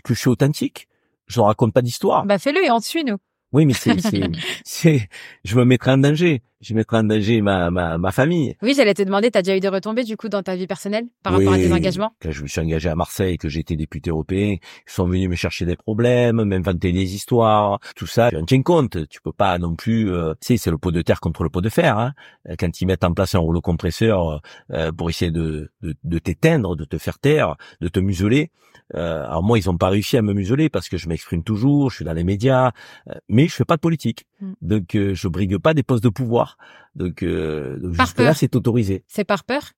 [0.04, 0.88] que je suis authentique.
[1.26, 2.24] Je ne raconte pas d'histoire.
[2.24, 3.16] Bah fais-le et on te suit nous.
[3.52, 4.22] Oui, mais c'est, c'est,
[4.64, 5.08] c'est,
[5.44, 6.42] je me mettrai en danger.
[6.60, 8.56] Je mettrai en danger ma, ma, ma famille.
[8.62, 11.04] Oui, j'allais te demander, t'as déjà eu des retombées, du coup, dans ta vie personnelle,
[11.22, 12.12] par rapport à tes engagements?
[12.22, 15.34] Quand je me suis engagé à Marseille, que j'étais député européen, ils sont venus me
[15.34, 18.30] chercher des problèmes, m'inventer des histoires, tout ça.
[18.30, 19.06] Tu en tiens compte.
[19.08, 21.50] Tu peux pas non plus, euh, tu sais, c'est le pot de terre contre le
[21.50, 22.12] pot de fer, hein.
[22.58, 24.40] Quand ils mettent en place un rouleau compresseur,
[24.72, 28.50] euh, pour essayer de, de, de t'éteindre, de te faire taire, de te museler.
[28.94, 31.90] Euh, alors moi, ils ont pas réussi à me museler parce que je m'exprime toujours,
[31.90, 32.70] je suis dans les médias,
[33.10, 34.26] euh, mais je fais pas de politique.
[34.40, 34.52] Mm.
[34.62, 36.45] Donc euh, je brigue pas des postes de pouvoir.
[36.94, 38.36] Donc, euh, donc Par jusque là, peur.
[38.36, 39.04] c'est autorisé.
[39.06, 39.72] C'est par peur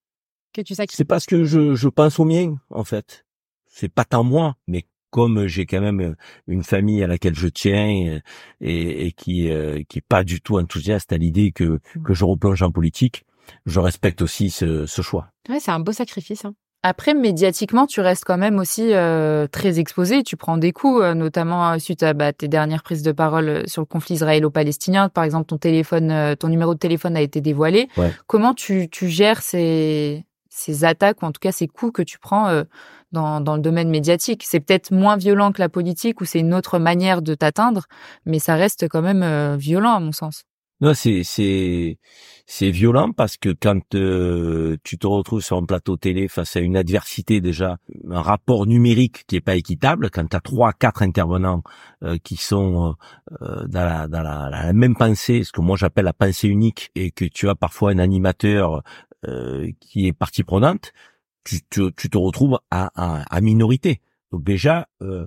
[0.52, 0.96] que tu sacrifies?
[0.96, 3.24] C'est parce que je, je pense au mien, en fait.
[3.66, 7.88] C'est pas tant moi, mais comme j'ai quand même une famille à laquelle je tiens
[8.08, 8.20] euh,
[8.60, 12.24] et, et qui euh, qui est pas du tout enthousiaste à l'idée que que je
[12.24, 13.24] replonge en politique,
[13.66, 15.30] je respecte aussi ce, ce choix.
[15.48, 16.44] Ouais, c'est un beau sacrifice.
[16.44, 16.54] Hein.
[16.88, 20.22] Après, médiatiquement, tu restes quand même aussi euh, très exposé.
[20.22, 23.68] Tu prends des coups, euh, notamment euh, suite à bah, tes dernières prises de parole
[23.68, 25.10] sur le conflit israélo-palestinien.
[25.10, 27.88] Par exemple, ton téléphone, euh, ton numéro de téléphone a été dévoilé.
[27.98, 28.10] Ouais.
[28.26, 32.18] Comment tu, tu gères ces, ces attaques ou en tout cas ces coups que tu
[32.18, 32.64] prends
[33.12, 34.44] dans, dans le domaine médiatique?
[34.46, 37.84] C'est peut-être moins violent que la politique ou c'est une autre manière de t'atteindre,
[38.24, 40.44] mais ça reste quand même violent à mon sens.
[40.80, 41.98] Non, c'est
[42.50, 46.60] c'est violent parce que quand euh, tu te retrouves sur un plateau télé face à
[46.60, 47.76] une adversité déjà,
[48.10, 51.62] un rapport numérique qui est pas équitable, quand tu as trois quatre intervenants
[52.02, 52.96] euh, qui sont
[53.42, 56.90] euh, dans, la, dans la, la même pensée, ce que moi j'appelle la pensée unique,
[56.94, 58.82] et que tu as parfois un animateur
[59.26, 60.92] euh, qui est partie prenante,
[61.44, 64.00] tu te, tu te retrouves à, à, à minorité.
[64.32, 65.26] Donc déjà, euh,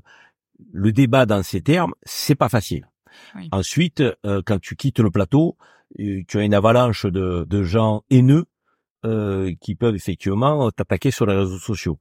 [0.71, 2.87] le débat dans ces termes, c'est pas facile.
[3.35, 3.47] Oui.
[3.51, 8.45] Ensuite, euh, quand tu quittes le plateau, euh, tu as une avalanche de, gens haineux
[9.05, 11.99] euh, qui peuvent effectivement t'attaquer sur les réseaux sociaux.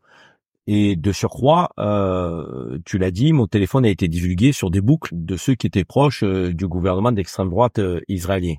[0.66, 5.14] Et de surcroît, euh, tu l'as dit, mon téléphone a été divulgué sur des boucles
[5.14, 8.55] de ceux qui étaient proches euh, du gouvernement d'extrême droite israélien.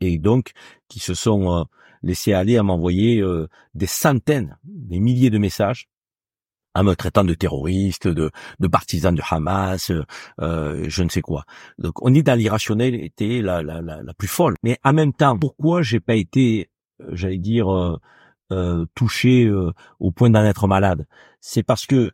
[0.00, 0.52] Et donc,
[0.88, 1.66] qui se sont
[2.02, 3.22] laissés aller à m'envoyer
[3.74, 5.88] des centaines, des milliers de messages
[6.74, 8.30] en me traitant de terroriste, de,
[8.60, 10.04] de partisan de Hamas, euh,
[10.40, 11.44] euh, je ne sais quoi.
[11.78, 14.56] Donc on est dans l'irrationnalité la, la, la, la plus folle.
[14.62, 17.98] Mais en même temps, pourquoi j'ai pas été, euh, j'allais dire, euh,
[18.52, 21.06] euh, touché euh, au point d'en être malade?
[21.40, 22.12] C'est parce que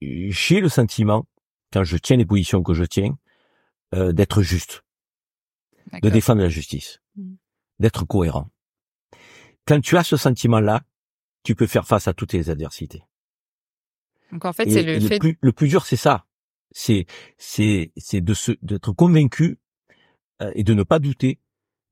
[0.00, 1.26] j'ai le sentiment,
[1.72, 3.16] quand je tiens les positions que je tiens,
[3.94, 4.82] euh, d'être juste,
[6.02, 7.34] de défendre la justice, Mm.
[7.80, 8.48] d'être cohérent.
[9.66, 10.82] Quand tu as ce sentiment-là,
[11.42, 13.02] tu peux faire face à toutes les adversités.
[14.32, 16.26] Donc en fait, c'est le fait plus, le plus dur, c'est ça.
[16.72, 19.58] C'est, c'est, c'est de se, d'être convaincu
[20.40, 21.40] euh, et de ne pas douter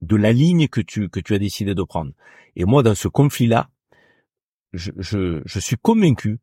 [0.02, 2.12] de la ligne que tu, que tu as décidé de prendre.
[2.54, 3.70] Et moi, dans ce conflit-là,
[4.72, 6.38] je, je, je suis convaincu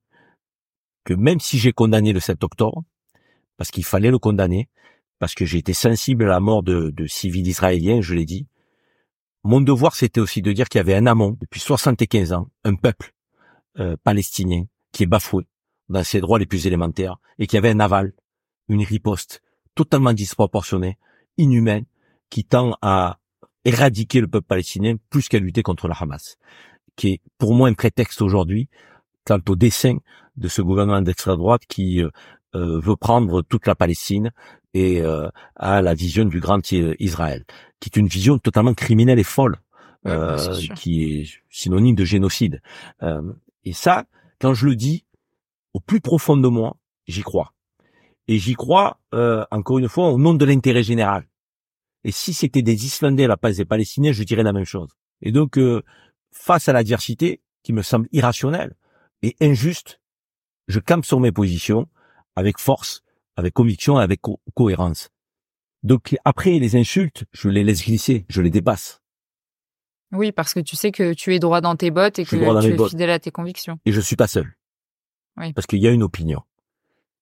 [1.05, 2.84] que même si j'ai condamné le 7 octobre,
[3.58, 4.69] parce qu'il fallait le condamner,
[5.19, 8.47] parce que j'ai été sensible à la mort de, de civils israéliens, je l'ai dit,
[9.43, 12.75] mon devoir, c'était aussi de dire qu'il y avait un amont, depuis 75 ans, un
[12.75, 13.13] peuple
[13.79, 15.45] euh, palestinien qui est bafoué
[15.89, 18.13] dans ses droits les plus élémentaires et qu'il y avait un aval,
[18.69, 19.41] une riposte
[19.76, 20.98] totalement disproportionnée,
[21.38, 21.86] inhumaine,
[22.30, 23.19] qui tend à
[23.65, 26.38] éradiquer le peuple palestinien plus qu'à lutter contre la Hamas,
[26.95, 28.69] qui est pour moi un prétexte aujourd'hui
[29.26, 29.98] quant au dessein
[30.38, 32.10] de ce gouvernement d'extrême droite qui euh,
[32.56, 34.32] euh, veut prendre toute la Palestine
[34.74, 37.45] et euh, a la vision du grand I- Israël,
[37.80, 39.58] qui est une vision totalement criminelle et folle,
[40.04, 42.62] Ouais, euh, qui est synonyme de génocide.
[43.02, 44.06] Euh, et ça,
[44.39, 45.05] quand je le dis,
[45.75, 47.53] au plus profond de moi, j'y crois.
[48.29, 51.27] Et j'y crois, euh, encore une fois, au nom de l'intérêt général.
[52.05, 54.89] Et si c'était des Islandais à la place des Palestiniens, je dirais la même chose.
[55.21, 55.81] Et donc, euh,
[56.31, 58.73] face à l'adversité, qui me semble irrationnelle
[59.21, 59.99] et injuste,
[60.69, 61.88] je campe sur mes positions
[62.38, 63.01] avec force,
[63.35, 65.09] avec conviction, avec co- cohérence.
[65.83, 69.01] Donc après, les insultes, je les laisse glisser, je les dépasse.
[70.13, 72.61] Oui, parce que tu sais que tu es droit dans tes bottes et Je que
[72.61, 72.89] tu es bottes.
[72.91, 73.77] fidèle à tes convictions.
[73.85, 74.55] Et je suis pas seul.
[75.38, 75.54] Oui.
[75.54, 76.41] Parce qu'il y a une opinion.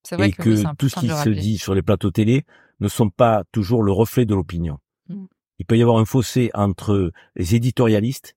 [0.04, 2.12] C'est vrai et que, que oui, c'est tout ce qui se dit sur les plateaux
[2.12, 2.46] télé
[2.80, 4.80] ne sont pas toujours le reflet de l'opinion.
[5.08, 5.26] Mm.
[5.60, 8.36] Il peut y avoir un fossé entre les éditorialistes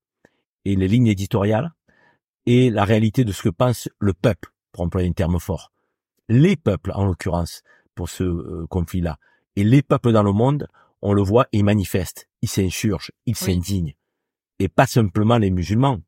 [0.64, 1.72] et les lignes éditoriales
[2.46, 5.72] et la réalité de ce que pense le peuple, pour employer un terme fort.
[6.28, 7.62] Les peuples, en l'occurrence,
[7.94, 9.18] pour ce euh, conflit-là.
[9.56, 10.68] Et les peuples dans le monde,
[11.02, 13.94] on le voit, ils manifestent, ils s'insurgent, ils s'indignent.
[14.58, 16.00] Et pas simplement les musulmans.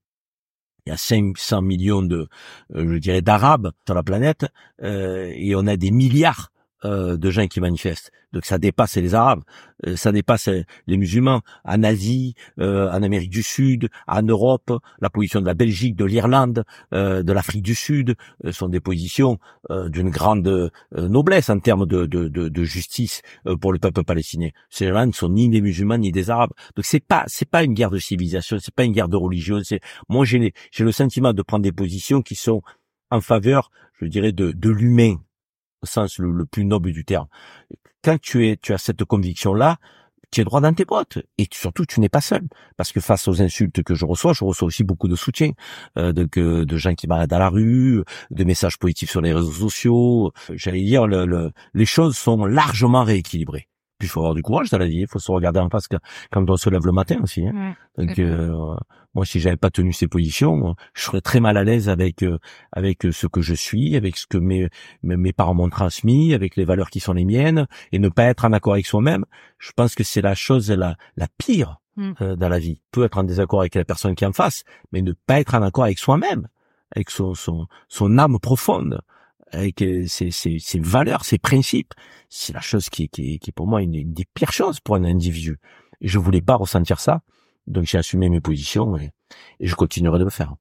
[0.88, 2.29] Il y a 500 millions de,
[2.74, 4.46] euh, je dirais, d'Arabes sur la planète,
[4.83, 6.51] euh, et on a des milliards
[6.84, 8.12] euh, de gens qui manifestent.
[8.32, 9.42] Donc ça dépasse les Arabes,
[9.86, 10.48] euh, ça dépasse
[10.86, 11.40] les musulmans.
[11.64, 16.04] En Asie, euh, en Amérique du Sud, en Europe, la position de la Belgique, de
[16.04, 18.14] l'Irlande, de l'Afrique du Sud
[18.50, 19.38] sont des positions
[19.70, 23.22] d'une grande noblesse en termes de, de, de, de justice
[23.60, 24.50] pour le peuple palestinien.
[24.70, 26.52] Ces gens ne sont ni des musulmans ni des Arabes.
[26.76, 29.60] Donc c'est pas c'est pas une guerre de civilisation, c'est pas une guerre de religion.
[29.62, 32.62] C'est moi j'ai j'ai le sentiment de prendre des positions qui sont
[33.10, 35.16] en faveur, je dirais, de, de l'humain
[35.82, 37.26] au sens le, plus noble du terme.
[38.02, 39.78] Quand tu es, tu as cette conviction-là,
[40.30, 42.42] tu es droit dans tes bottes et surtout tu n'es pas seul
[42.76, 45.52] parce que face aux insultes que je reçois, je reçois aussi beaucoup de soutien
[45.96, 49.52] euh, de, de gens qui m'arrêtent à la rue, de messages positifs sur les réseaux
[49.52, 50.32] sociaux.
[50.50, 53.68] J'allais dire, le, les choses sont largement rééquilibrées.
[53.98, 55.88] Puis il faut avoir du courage dans la vie, il faut se regarder en face
[55.88, 57.44] quand on se lève le matin aussi.
[57.46, 57.74] Hein.
[57.96, 58.76] Donc euh,
[59.14, 62.38] moi, si j'avais pas tenu ces positions, je serais très mal à l'aise avec euh,
[62.70, 64.68] avec ce que je suis, avec ce que mes
[65.02, 68.44] mes parents m'ont transmis, avec les valeurs qui sont les miennes, et ne pas être
[68.44, 69.24] en accord avec soi-même.
[69.58, 72.12] Je pense que c'est la chose la la pire mmh.
[72.20, 72.80] euh, dans la vie.
[72.92, 75.56] peut être en désaccord avec la personne qui est en face, mais ne pas être
[75.56, 76.46] en accord avec soi-même,
[76.94, 79.00] avec son son son âme profonde
[79.52, 81.94] avec ses, ses, ses, valeurs, ses principes,
[82.28, 85.04] c'est la chose qui, qui, qui est pour moi une, des pires choses pour un
[85.04, 85.58] individu.
[86.00, 87.22] Je voulais pas ressentir ça,
[87.66, 89.11] donc j'ai assumé mes positions et,
[89.61, 90.54] et je continuerai de le faire.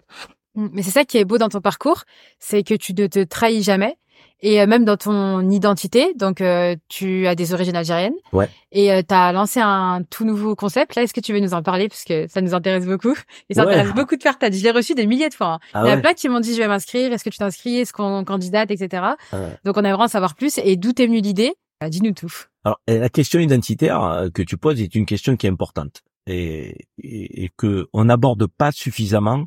[0.55, 2.03] Mais c'est ça qui est beau dans ton parcours,
[2.39, 3.97] c'est que tu ne te trahis jamais.
[4.41, 8.13] Et euh, même dans ton identité, donc euh, tu as des origines algériennes.
[8.33, 8.49] Ouais.
[8.71, 10.95] Et euh, tu as lancé un tout nouveau concept.
[10.95, 11.89] Là, est-ce que tu veux nous en parler?
[11.89, 13.15] Parce que ça nous intéresse beaucoup
[13.49, 14.53] Et ça intéresse beaucoup de personnes.
[14.53, 15.53] Je l'ai reçu des milliers de fois.
[15.53, 15.59] Hein.
[15.73, 17.11] Ah Il y a plein qui m'ont dit je vais m'inscrire.
[17.11, 17.79] Est-ce que tu t'inscris?
[17.79, 19.03] Est-ce qu'on candidate, etc.
[19.31, 20.59] Ah donc on aimerait en savoir plus.
[20.63, 21.55] Et d'où t'es venue l'idée?
[21.81, 22.31] Bah, Dis-nous tout.
[22.63, 27.45] Alors la question identitaire que tu poses est une question qui est importante et, et,
[27.45, 29.45] et que on n'aborde pas suffisamment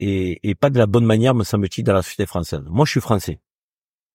[0.00, 2.62] et, et, pas de la bonne manière, me semble-t-il, dans la société française.
[2.68, 3.38] Moi, je suis français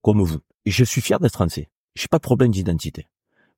[0.01, 0.39] comme vous.
[0.65, 1.69] Et je suis fier d'être français.
[1.95, 3.07] J'ai pas de problème d'identité.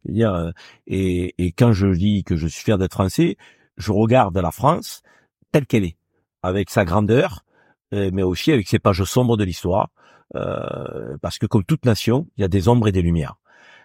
[0.10, 0.52] Euh,
[0.88, 3.38] et, et quand je dis que je suis fier d'être français,
[3.78, 5.02] je regarde la France
[5.52, 5.98] telle qu'elle est,
[6.44, 7.44] avec sa grandeur,
[7.94, 9.90] euh, mais aussi avec ses pages sombres de l'histoire,
[10.36, 13.36] euh, parce que comme toute nation, il y a des ombres et des lumières.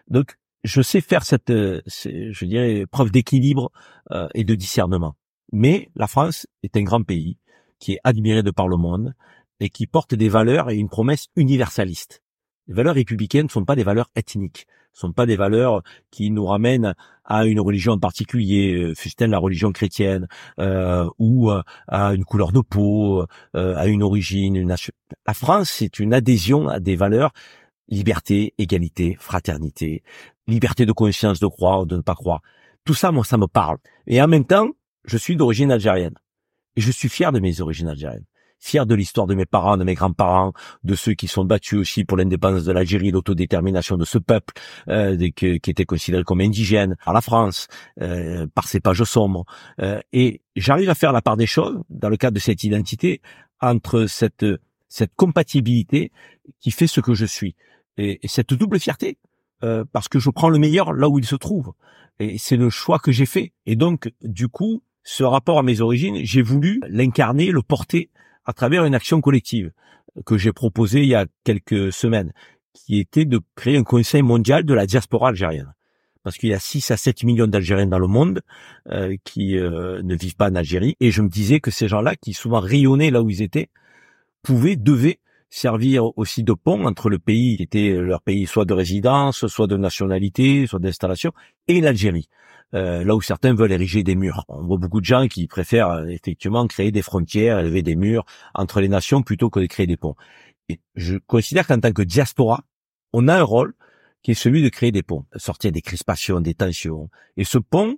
[0.08, 3.70] Donc, je sais faire cette, je dirais, preuve d'équilibre
[4.34, 5.14] et de discernement.
[5.52, 7.38] Mais la France est un grand pays
[7.78, 9.14] qui est admiré de par le monde
[9.60, 12.22] et qui porte des valeurs et une promesse universaliste.
[12.68, 16.30] Les valeurs républicaines ne sont pas des valeurs ethniques, ne sont pas des valeurs qui
[16.30, 20.26] nous ramènent à une religion en particulier, euh, fût-elle la religion chrétienne,
[20.58, 23.24] euh, ou euh, à une couleur de peau,
[23.54, 24.56] euh, à une origine.
[24.56, 24.74] Une.
[25.26, 27.32] La France, c'est une adhésion à des valeurs
[27.88, 30.02] liberté, égalité, fraternité,
[30.48, 32.42] liberté de conscience, de croire, ou de ne pas croire.
[32.84, 33.78] Tout ça, moi, ça me parle.
[34.06, 34.70] Et en même temps,
[35.04, 36.14] je suis d'origine algérienne.
[36.76, 38.24] Et je suis fier de mes origines algériennes
[38.58, 40.52] fier de l'histoire de mes parents, de mes grands-parents,
[40.84, 44.54] de ceux qui sont battus aussi pour l'indépendance de l'Algérie, l'autodétermination de ce peuple
[44.88, 47.68] euh, qui, qui, était considéré comme indigène par la France,
[48.00, 49.44] euh, par ses pages sombres.
[49.80, 53.20] Euh, et j'arrive à faire la part des choses dans le cadre de cette identité
[53.60, 54.44] entre cette
[54.88, 56.12] cette compatibilité
[56.60, 57.56] qui fait ce que je suis
[57.96, 59.18] et, et cette double fierté
[59.62, 61.72] euh, parce que je prends le meilleur là où il se trouve
[62.18, 65.80] et c'est le choix que j'ai fait et donc du coup ce rapport à mes
[65.80, 68.10] origines j'ai voulu l'incarner le porter
[68.46, 69.72] à travers une action collective
[70.24, 72.32] que j'ai proposée il y a quelques semaines,
[72.72, 75.74] qui était de créer un conseil mondial de la diaspora algérienne.
[76.22, 78.40] Parce qu'il y a 6 à 7 millions d'Algériens dans le monde
[78.88, 80.96] euh, qui euh, ne vivent pas en Algérie.
[80.98, 83.68] Et je me disais que ces gens-là, qui souvent rayonnaient là où ils étaient,
[84.42, 88.74] pouvaient, devaient servir aussi de pont entre le pays qui était leur pays soit de
[88.74, 91.32] résidence, soit de nationalité, soit d'installation,
[91.68, 92.28] et l'Algérie.
[92.74, 94.44] Euh, là où certains veulent ériger des murs.
[94.48, 98.24] On voit beaucoup de gens qui préfèrent euh, effectivement créer des frontières, élever des murs
[98.54, 100.16] entre les nations plutôt que de créer des ponts.
[100.68, 102.64] Et je considère qu'en tant que diaspora,
[103.12, 103.74] on a un rôle
[104.22, 107.08] qui est celui de créer des ponts, sortir des crispations, des tensions.
[107.36, 107.94] Et ce pont, euh,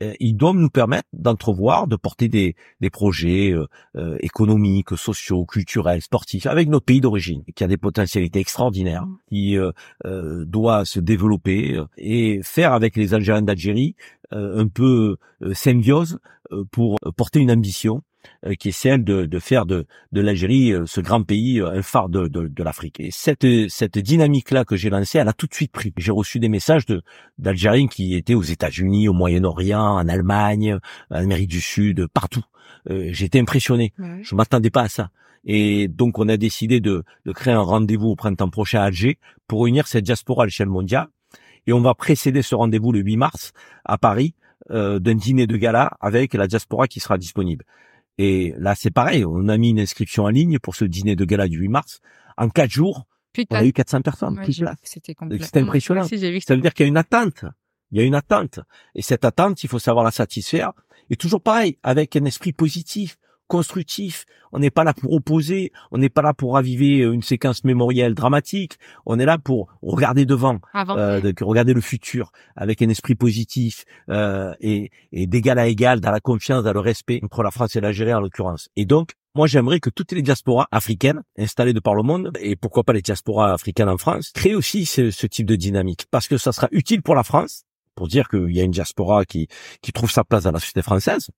[0.00, 6.02] ils doivent nous permettre d'entrevoir, de porter des, des projets euh, euh, économiques, sociaux, culturels,
[6.02, 9.18] sportifs avec notre pays d'origine, qui a des potentialités extraordinaires, mmh.
[9.28, 9.56] qui
[10.46, 13.94] doit se développer et faire avec les Algériens d'Algérie
[14.30, 15.16] un peu
[15.52, 16.18] symbiose
[16.70, 18.05] pour porter une ambition euh,
[18.58, 21.82] qui est celle de, de faire de, de l'Algérie euh, ce grand pays, euh, un
[21.82, 23.00] phare de, de, de l'Afrique.
[23.00, 25.92] Et cette, cette dynamique-là que j'ai lancée, elle a tout de suite pris.
[25.96, 27.02] J'ai reçu des messages de
[27.38, 30.78] d'Algériens qui étaient aux États-Unis, au Moyen-Orient, en Allemagne,
[31.10, 32.44] en Amérique du Sud, partout.
[32.90, 33.92] Euh, J'étais impressionné.
[34.22, 35.10] Je m'attendais pas à ça.
[35.44, 39.18] Et donc on a décidé de, de créer un rendez-vous au printemps prochain à Alger
[39.46, 41.06] pour unir cette diaspora à l'échelle mondiale.
[41.66, 43.52] Et on va précéder ce rendez-vous le 8 mars
[43.84, 44.34] à Paris
[44.70, 47.64] euh, d'un dîner de gala avec la diaspora qui sera disponible.
[48.18, 49.24] Et là, c'est pareil.
[49.24, 52.00] On a mis une inscription en ligne pour ce dîner de gala du 8 mars.
[52.36, 54.44] En quatre jours, de On a eu 400 personnes, Ouais,
[54.82, 56.04] C'était impressionnant.
[56.04, 57.44] Aussi, vu Ça veut dire qu'il y a une attente.
[57.90, 58.60] Il y a une attente.
[58.94, 60.72] Et cette attente, il faut savoir la satisfaire.
[61.10, 63.16] Et toujours pareil, avec un esprit positif,
[63.48, 64.24] constructif.
[64.52, 65.72] On n'est pas là pour opposer.
[65.90, 68.74] On n'est pas là pour raviver une séquence mémorielle dramatique.
[69.04, 70.58] On est là pour regarder devant,
[70.98, 76.00] euh, de- regarder le futur avec un esprit positif euh, et, et d'égal à égal
[76.00, 78.68] dans la confiance, dans le respect entre la France et l'Algérie en l'occurrence.
[78.76, 82.56] Et donc, moi, j'aimerais que toutes les diasporas africaines installées de par le monde, et
[82.56, 86.06] pourquoi pas les diasporas africaines en France, créent aussi ce, ce type de dynamique.
[86.10, 89.26] Parce que ça sera utile pour la France, pour dire qu'il y a une diaspora
[89.26, 89.48] qui,
[89.82, 91.28] qui trouve sa place dans la société française,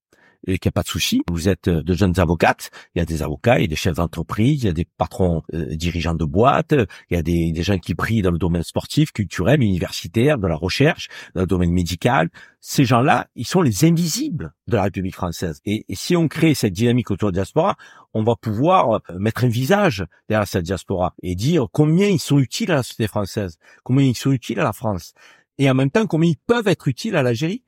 [0.46, 1.22] et qu'il n'y a pas de souci.
[1.30, 3.76] Vous êtes euh, de jeunes avocates, il y a des avocats, il y a des
[3.76, 6.74] chefs d'entreprise, il y a des patrons euh, dirigeants de boîtes,
[7.10, 10.54] il y a des, gens qui brillent dans le domaine sportif, culturel, universitaire, de la
[10.56, 12.30] recherche, dans le domaine médical.
[12.60, 15.60] Ces gens-là, ils sont les invisibles de la République française.
[15.64, 17.76] Et, et si on crée cette dynamique autour de la diaspora,
[18.14, 22.38] on va pouvoir euh, mettre un visage derrière cette diaspora et dire combien ils sont
[22.38, 25.14] utiles à la société française, combien ils sont utiles à la France,
[25.58, 27.64] et en même temps combien ils peuvent être utiles à l'Algérie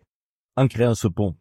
[0.57, 1.37] en créant ce pont.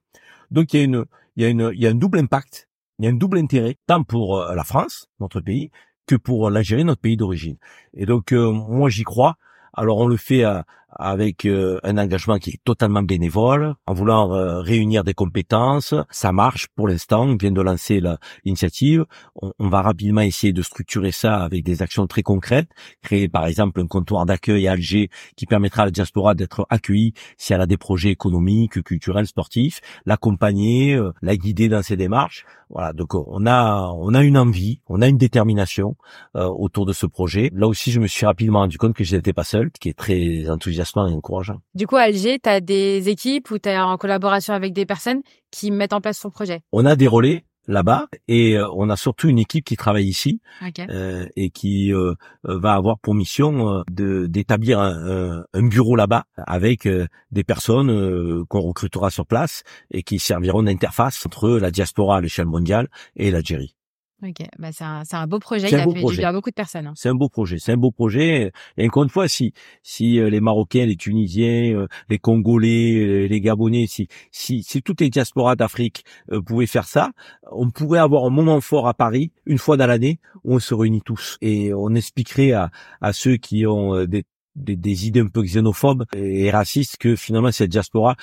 [0.52, 2.68] Donc il y a une, il y a une, il y a un double impact,
[3.00, 5.72] il y a un double intérêt tant pour euh, la France, notre pays,
[6.06, 7.58] que pour l'Algérie, notre pays d'origine.
[7.93, 9.38] Et donc euh, moi j'y crois.
[9.74, 10.62] Alors on le fait euh,
[10.92, 15.94] avec euh, un engagement qui est totalement bénévole, en voulant euh, réunir des compétences.
[16.10, 17.24] Ça marche pour l'instant.
[17.26, 19.06] On vient de lancer la- l'initiative.
[19.36, 22.70] On, on va rapidement essayer de structurer ça avec des actions très concrètes.
[23.02, 27.14] Créer par exemple un comptoir d'accueil à Alger qui permettra à la diaspora d'être accueillie
[27.38, 32.46] si elle a des projets économiques, culturels, sportifs, l'accompagner, euh, la guider dans ses démarches.
[32.72, 35.96] Voilà, donc on a on a une envie, on a une détermination
[36.36, 37.50] euh, autour de ce projet.
[37.54, 39.98] Là aussi, je me suis rapidement rendu compte que je n'étais pas seul, qui est
[39.98, 40.50] très
[40.80, 41.62] enthousiasmant et encourageant.
[41.76, 44.86] Du coup, à Alger, tu as des équipes ou tu es en collaboration avec des
[44.86, 45.22] personnes
[45.52, 46.62] qui mettent en place ton projet?
[46.72, 50.42] On a des relais là-bas et euh, on a surtout une équipe qui travaille ici
[50.90, 52.14] euh, et qui euh,
[52.48, 56.88] euh, va avoir pour mission euh, de d'établir un, un- bureau là-bas avec
[57.32, 59.62] des personnes euh, qu'on recrutera sur place
[59.92, 63.76] et qui serviront d'interface entre la diaspora à l'échelle mondiale et l'Algérie.
[64.22, 64.45] Ok.
[64.57, 66.15] Bah, c'est un, un beau projet qui a fait projet.
[66.15, 66.88] du bien à beaucoup de personnes.
[66.88, 66.93] hein.
[66.95, 68.51] C'est un beau projet, c'est un beau projet.
[68.78, 73.41] Et encore une fois, si si euh, les Marocains, les Tunisiens, euh, les Congolais, les
[73.41, 77.11] Gabonais, si si si toutes les diasporas d'Afrique euh, pouvaient faire ça,
[77.51, 80.74] on pourrait avoir un moment fort à Paris une fois dans l'année où on se
[80.74, 84.26] réunit tous et on expliquerait à à ceux qui ont euh, des
[84.60, 88.16] des, des idées un peu xénophobes et racistes que finalement cette diaspora,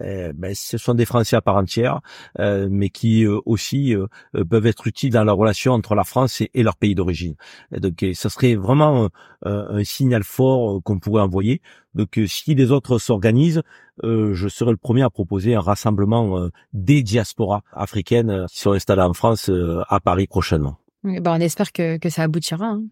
[0.00, 2.00] euh, ben, ce sont des Français à part entière,
[2.38, 6.04] euh, mais qui euh, aussi euh, euh, peuvent être utiles dans la relation entre la
[6.04, 7.34] France et, et leur pays d'origine.
[7.72, 9.08] Donc, ça serait vraiment
[9.46, 11.60] euh, un signal fort qu'on pourrait envoyer.
[11.94, 13.62] Donc, si les autres s'organisent,
[14.02, 19.12] je serai le premier à proposer un rassemblement des diasporas africaines qui sont installées en
[19.14, 19.48] France
[19.88, 20.76] à Paris prochainement.
[21.04, 22.66] Oui, Bah, on espère que, que ça aboutira.
[22.66, 22.82] hein.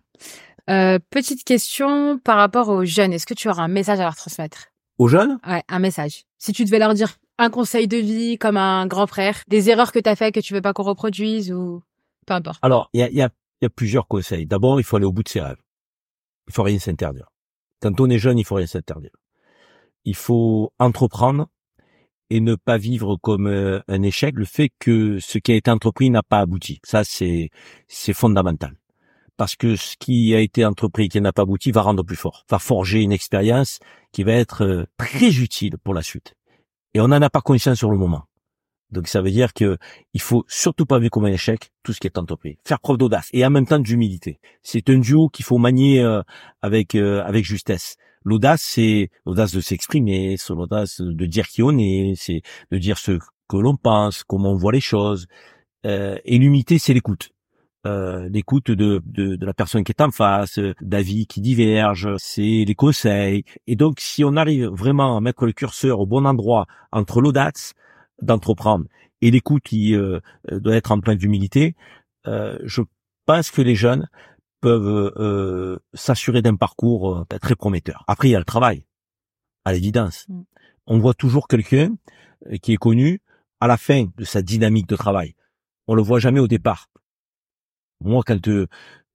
[0.71, 3.13] Euh, petite question par rapport aux jeunes.
[3.13, 4.69] Est-ce que tu auras un message à leur transmettre?
[4.99, 6.23] Aux jeunes, Ouais, un message.
[6.39, 9.91] Si tu devais leur dire un conseil de vie comme un grand frère, des erreurs
[9.91, 11.83] que tu as fait que tu veux pas qu'on reproduise ou
[12.27, 12.61] peu importe.
[12.63, 13.31] alors il y a, y, a,
[13.63, 14.47] y a plusieurs conseils.
[14.47, 15.61] D'abord, il faut aller au bout de ses rêves.
[16.47, 17.27] Il faut rien s'interdire.
[17.81, 19.11] Quand on est jeune, il faut rien s'interdire.
[20.05, 21.49] Il faut entreprendre
[22.31, 25.71] et ne pas vivre comme euh, un échec le fait que ce qui a été
[25.71, 26.79] entrepris n'a pas abouti.
[26.85, 27.51] Ça, c'est
[27.89, 28.77] c'est fondamental.
[29.37, 32.45] Parce que ce qui a été entrepris qui n'a pas abouti va rendre plus fort,
[32.51, 33.79] va forger une expérience
[34.13, 36.35] qui va être euh, très utile pour la suite.
[36.95, 38.25] Et on n'en a pas conscience sur le moment.
[38.91, 39.79] Donc ça veut dire que
[40.13, 42.59] il faut surtout pas vivre comme un échec tout ce qui est entrepris.
[42.67, 44.39] Faire preuve d'audace et en même temps d'humilité.
[44.63, 46.23] C'est un duo qu'il faut manier euh,
[46.61, 47.97] avec euh, avec justesse.
[48.25, 52.99] L'audace, c'est l'audace de s'exprimer, c'est l'audace de dire qui on est, c'est de dire
[52.99, 53.19] ce
[53.49, 55.27] que l'on pense, comment on voit les choses.
[55.85, 57.32] Et l'humilité, c'est l'écoute.
[57.85, 62.15] Euh, l'écoute de, de, de la personne qui est en face, euh, d'avis qui divergent,
[62.17, 63.43] c'est les conseils.
[63.67, 67.75] Et donc, si on arrive vraiment à mettre le curseur au bon endroit entre l'audace
[68.21, 68.85] d'entreprendre
[69.21, 71.75] et l'écoute qui euh, doit être en pleine d'humilité,
[72.29, 72.83] euh, je
[73.27, 74.09] pense que les jeunes
[74.61, 78.05] peuvent euh, s'assurer d'un parcours euh, très prometteur.
[78.07, 78.87] Après, il y a le travail,
[79.65, 80.27] à l'évidence.
[80.29, 80.43] Mm.
[80.87, 81.91] On voit toujours quelqu'un
[82.47, 83.21] euh, qui est connu
[83.61, 85.35] à la fin de sa dynamique de travail.
[85.89, 86.89] On le voit jamais au départ.
[88.05, 88.67] Moi, quand euh,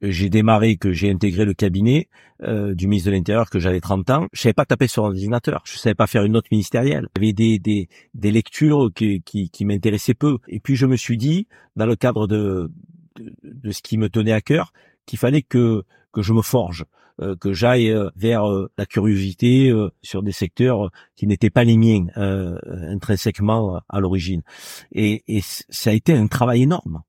[0.02, 2.08] j'ai démarré, que j'ai intégré le cabinet
[2.44, 5.62] euh, du ministre de l'Intérieur, que j'avais 30 ans, je savais pas taper sur ordinateur,
[5.66, 7.08] je savais pas faire une note ministérielle.
[7.18, 10.38] Avait des, des, des lectures qui, qui, qui m'intéressaient peu.
[10.48, 12.72] Et puis je me suis dit, dans le cadre de,
[13.16, 14.72] de, de ce qui me tenait à cœur,
[15.06, 16.86] qu'il fallait que, que je me forge,
[17.22, 18.44] euh, que j'aille euh, vers
[18.78, 19.74] la curiosité
[20.04, 24.44] sur des secteurs qui n'étaient pas les miens intrinsèquement à l'origine.
[24.92, 27.02] Et, et ça a été un travail énorme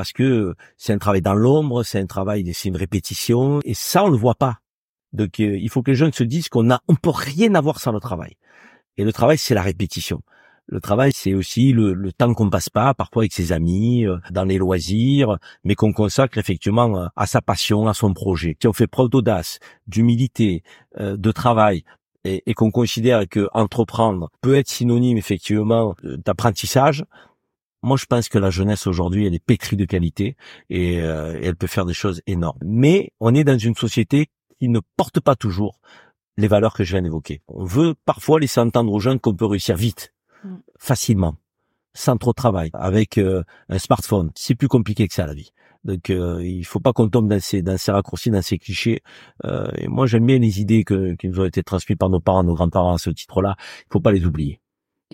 [0.00, 4.02] parce que c'est un travail dans l'ombre, c'est un travail, c'est une répétition, et ça
[4.02, 4.60] on le voit pas.
[5.12, 7.80] Donc euh, il faut que les jeunes se disent qu'on a, on peut rien avoir
[7.80, 8.38] sans le travail.
[8.96, 10.22] Et le travail, c'est la répétition.
[10.68, 14.44] Le travail, c'est aussi le, temps qu'on passe pas, parfois avec ses amis, euh, dans
[14.44, 18.56] les loisirs, mais qu'on consacre effectivement euh, à sa passion, à son projet.
[18.58, 20.62] Si on fait preuve d'audace, d'humilité,
[20.98, 21.84] de travail,
[22.24, 27.04] et, et qu'on considère que entreprendre peut être synonyme effectivement d'apprentissage,
[27.82, 30.36] moi, je pense que la jeunesse aujourd'hui, elle est pétrie de qualité
[30.68, 32.58] et, et, elle peut faire des choses énormes.
[32.62, 34.28] Mais on est dans une société
[34.58, 35.80] qui ne porte pas toujours
[36.36, 37.42] les valeurs que je viens d'évoquer.
[37.48, 40.12] On veut parfois laisser entendre aux jeunes qu'on peut réussir vite,
[40.44, 40.56] mm.
[40.78, 41.36] facilement,
[41.94, 44.30] sans trop de travail, avec euh, un smartphone.
[44.34, 45.52] C'est plus compliqué que ça la vie.
[45.84, 49.00] Donc euh, il faut pas qu'on tombe dans ces, dans ces raccourcis, dans ces clichés.
[49.44, 52.20] Euh, et moi j'aime bien les idées que, qui nous ont été transmises par nos
[52.20, 53.56] parents, nos grands-parents à ce titre-là.
[53.58, 54.60] Il faut pas les oublier.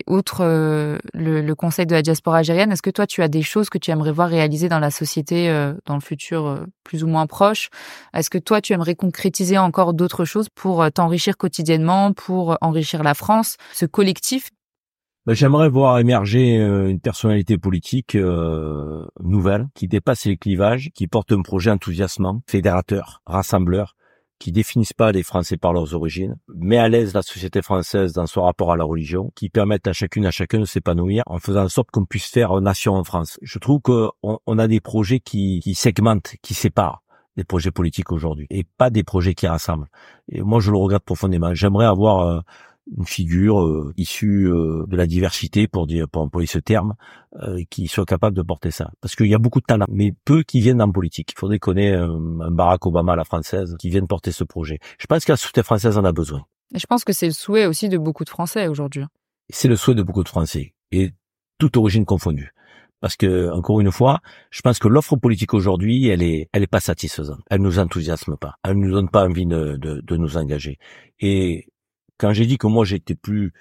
[0.05, 3.69] Outre euh, le, conseil de la diaspora algérienne, est-ce que toi, tu as des choses
[3.69, 7.07] que tu aimerais voir réalisées dans la société euh, dans le futur euh, plus ou
[7.07, 7.69] moins proche?
[8.13, 13.15] Est-ce que toi, tu aimerais concrétiser encore d'autres choses pour t'enrichir quotidiennement, pour enrichir la
[13.15, 14.51] France, ce collectif?
[15.25, 21.41] Ben, J'aimerais voir émerger une personnalité politique nouvelle qui dépasse les clivages, qui porte un
[21.41, 23.96] projet enthousiasmant, fédérateur, rassembleur,
[24.39, 28.27] qui définissent pas les Français par leurs origines, met à l'aise la société française dans
[28.27, 31.63] son rapport à la religion, qui permettent à chacune à chacun de s'épanouir en faisant
[31.63, 33.39] en sorte qu'on puisse faire nation en France.
[33.41, 37.03] Je trouve qu'on on a des projets qui, qui segmentent, qui séparent
[37.37, 39.87] des projets politiques aujourd'hui et pas des projets qui rassemblent.
[40.29, 41.53] Et moi, je le regrette profondément.
[41.53, 42.39] J'aimerais avoir euh,
[42.95, 46.95] une figure euh, issue euh, de la diversité, pour dire, pour employer ce terme,
[47.41, 48.91] euh, qui soit capable de porter ça.
[49.01, 51.33] Parce qu'il y a beaucoup de talents, mais peu qui viennent en politique.
[51.35, 54.79] Il faudrait qu'on ait un, Barack Obama à la française qui vienne porter ce projet.
[54.99, 56.45] Je pense que la société française en a besoin.
[56.73, 59.03] Et je pense que c'est le souhait aussi de beaucoup de Français aujourd'hui.
[59.49, 61.11] C'est le souhait de beaucoup de Français, et
[61.57, 62.51] toute origine confondue.
[62.99, 64.19] Parce que, encore une fois,
[64.49, 67.41] je pense que l'offre politique aujourd'hui, elle est, elle est pas satisfaisante.
[67.49, 68.55] Elle nous enthousiasme pas.
[68.63, 70.79] Elle nous donne pas envie de, de, de nous engager.
[71.19, 71.67] Et
[72.17, 73.53] quand j'ai dit que moi j'étais plus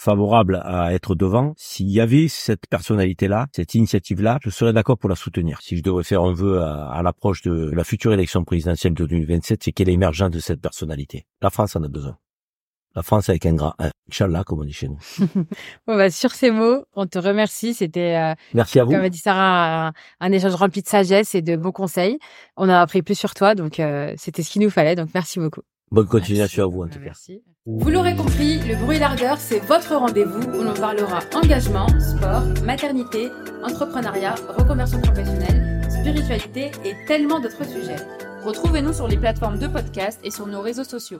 [0.00, 5.10] favorable à être devant, s'il y avait cette personnalité-là, cette initiative-là, je serais d'accord pour
[5.10, 5.60] la soutenir.
[5.60, 9.62] Si je devrais faire un vœu à, l'approche de la future élection présidentielle de 2027,
[9.62, 11.26] c'est qu'elle est émergente de cette personnalité.
[11.42, 12.16] La France en a besoin.
[12.96, 13.74] La France avec un grand
[14.08, 14.98] Inch'Allah, comme on dit chez nous.
[15.86, 17.74] bon, bah, sur ces mots, on te remercie.
[17.74, 18.92] C'était, euh, Merci à vous.
[18.92, 22.18] comme a dit Sarah, un, échange rempli de sagesse et de bons conseils.
[22.56, 24.96] On a appris plus sur toi, donc euh, c'était ce qu'il nous fallait.
[24.96, 25.60] Donc merci beaucoup.
[25.92, 27.06] Bonne continuation à vous en tout cas.
[27.06, 27.42] Merci.
[27.66, 33.28] Vous l'aurez compris, le bruit d'ardeur, c'est votre rendez-vous où l'on parlera engagement, sport, maternité,
[33.64, 37.96] entrepreneuriat, reconversion professionnelle, spiritualité et tellement d'autres sujets.
[38.44, 41.18] Retrouvez-nous sur les plateformes de podcast et sur nos réseaux sociaux.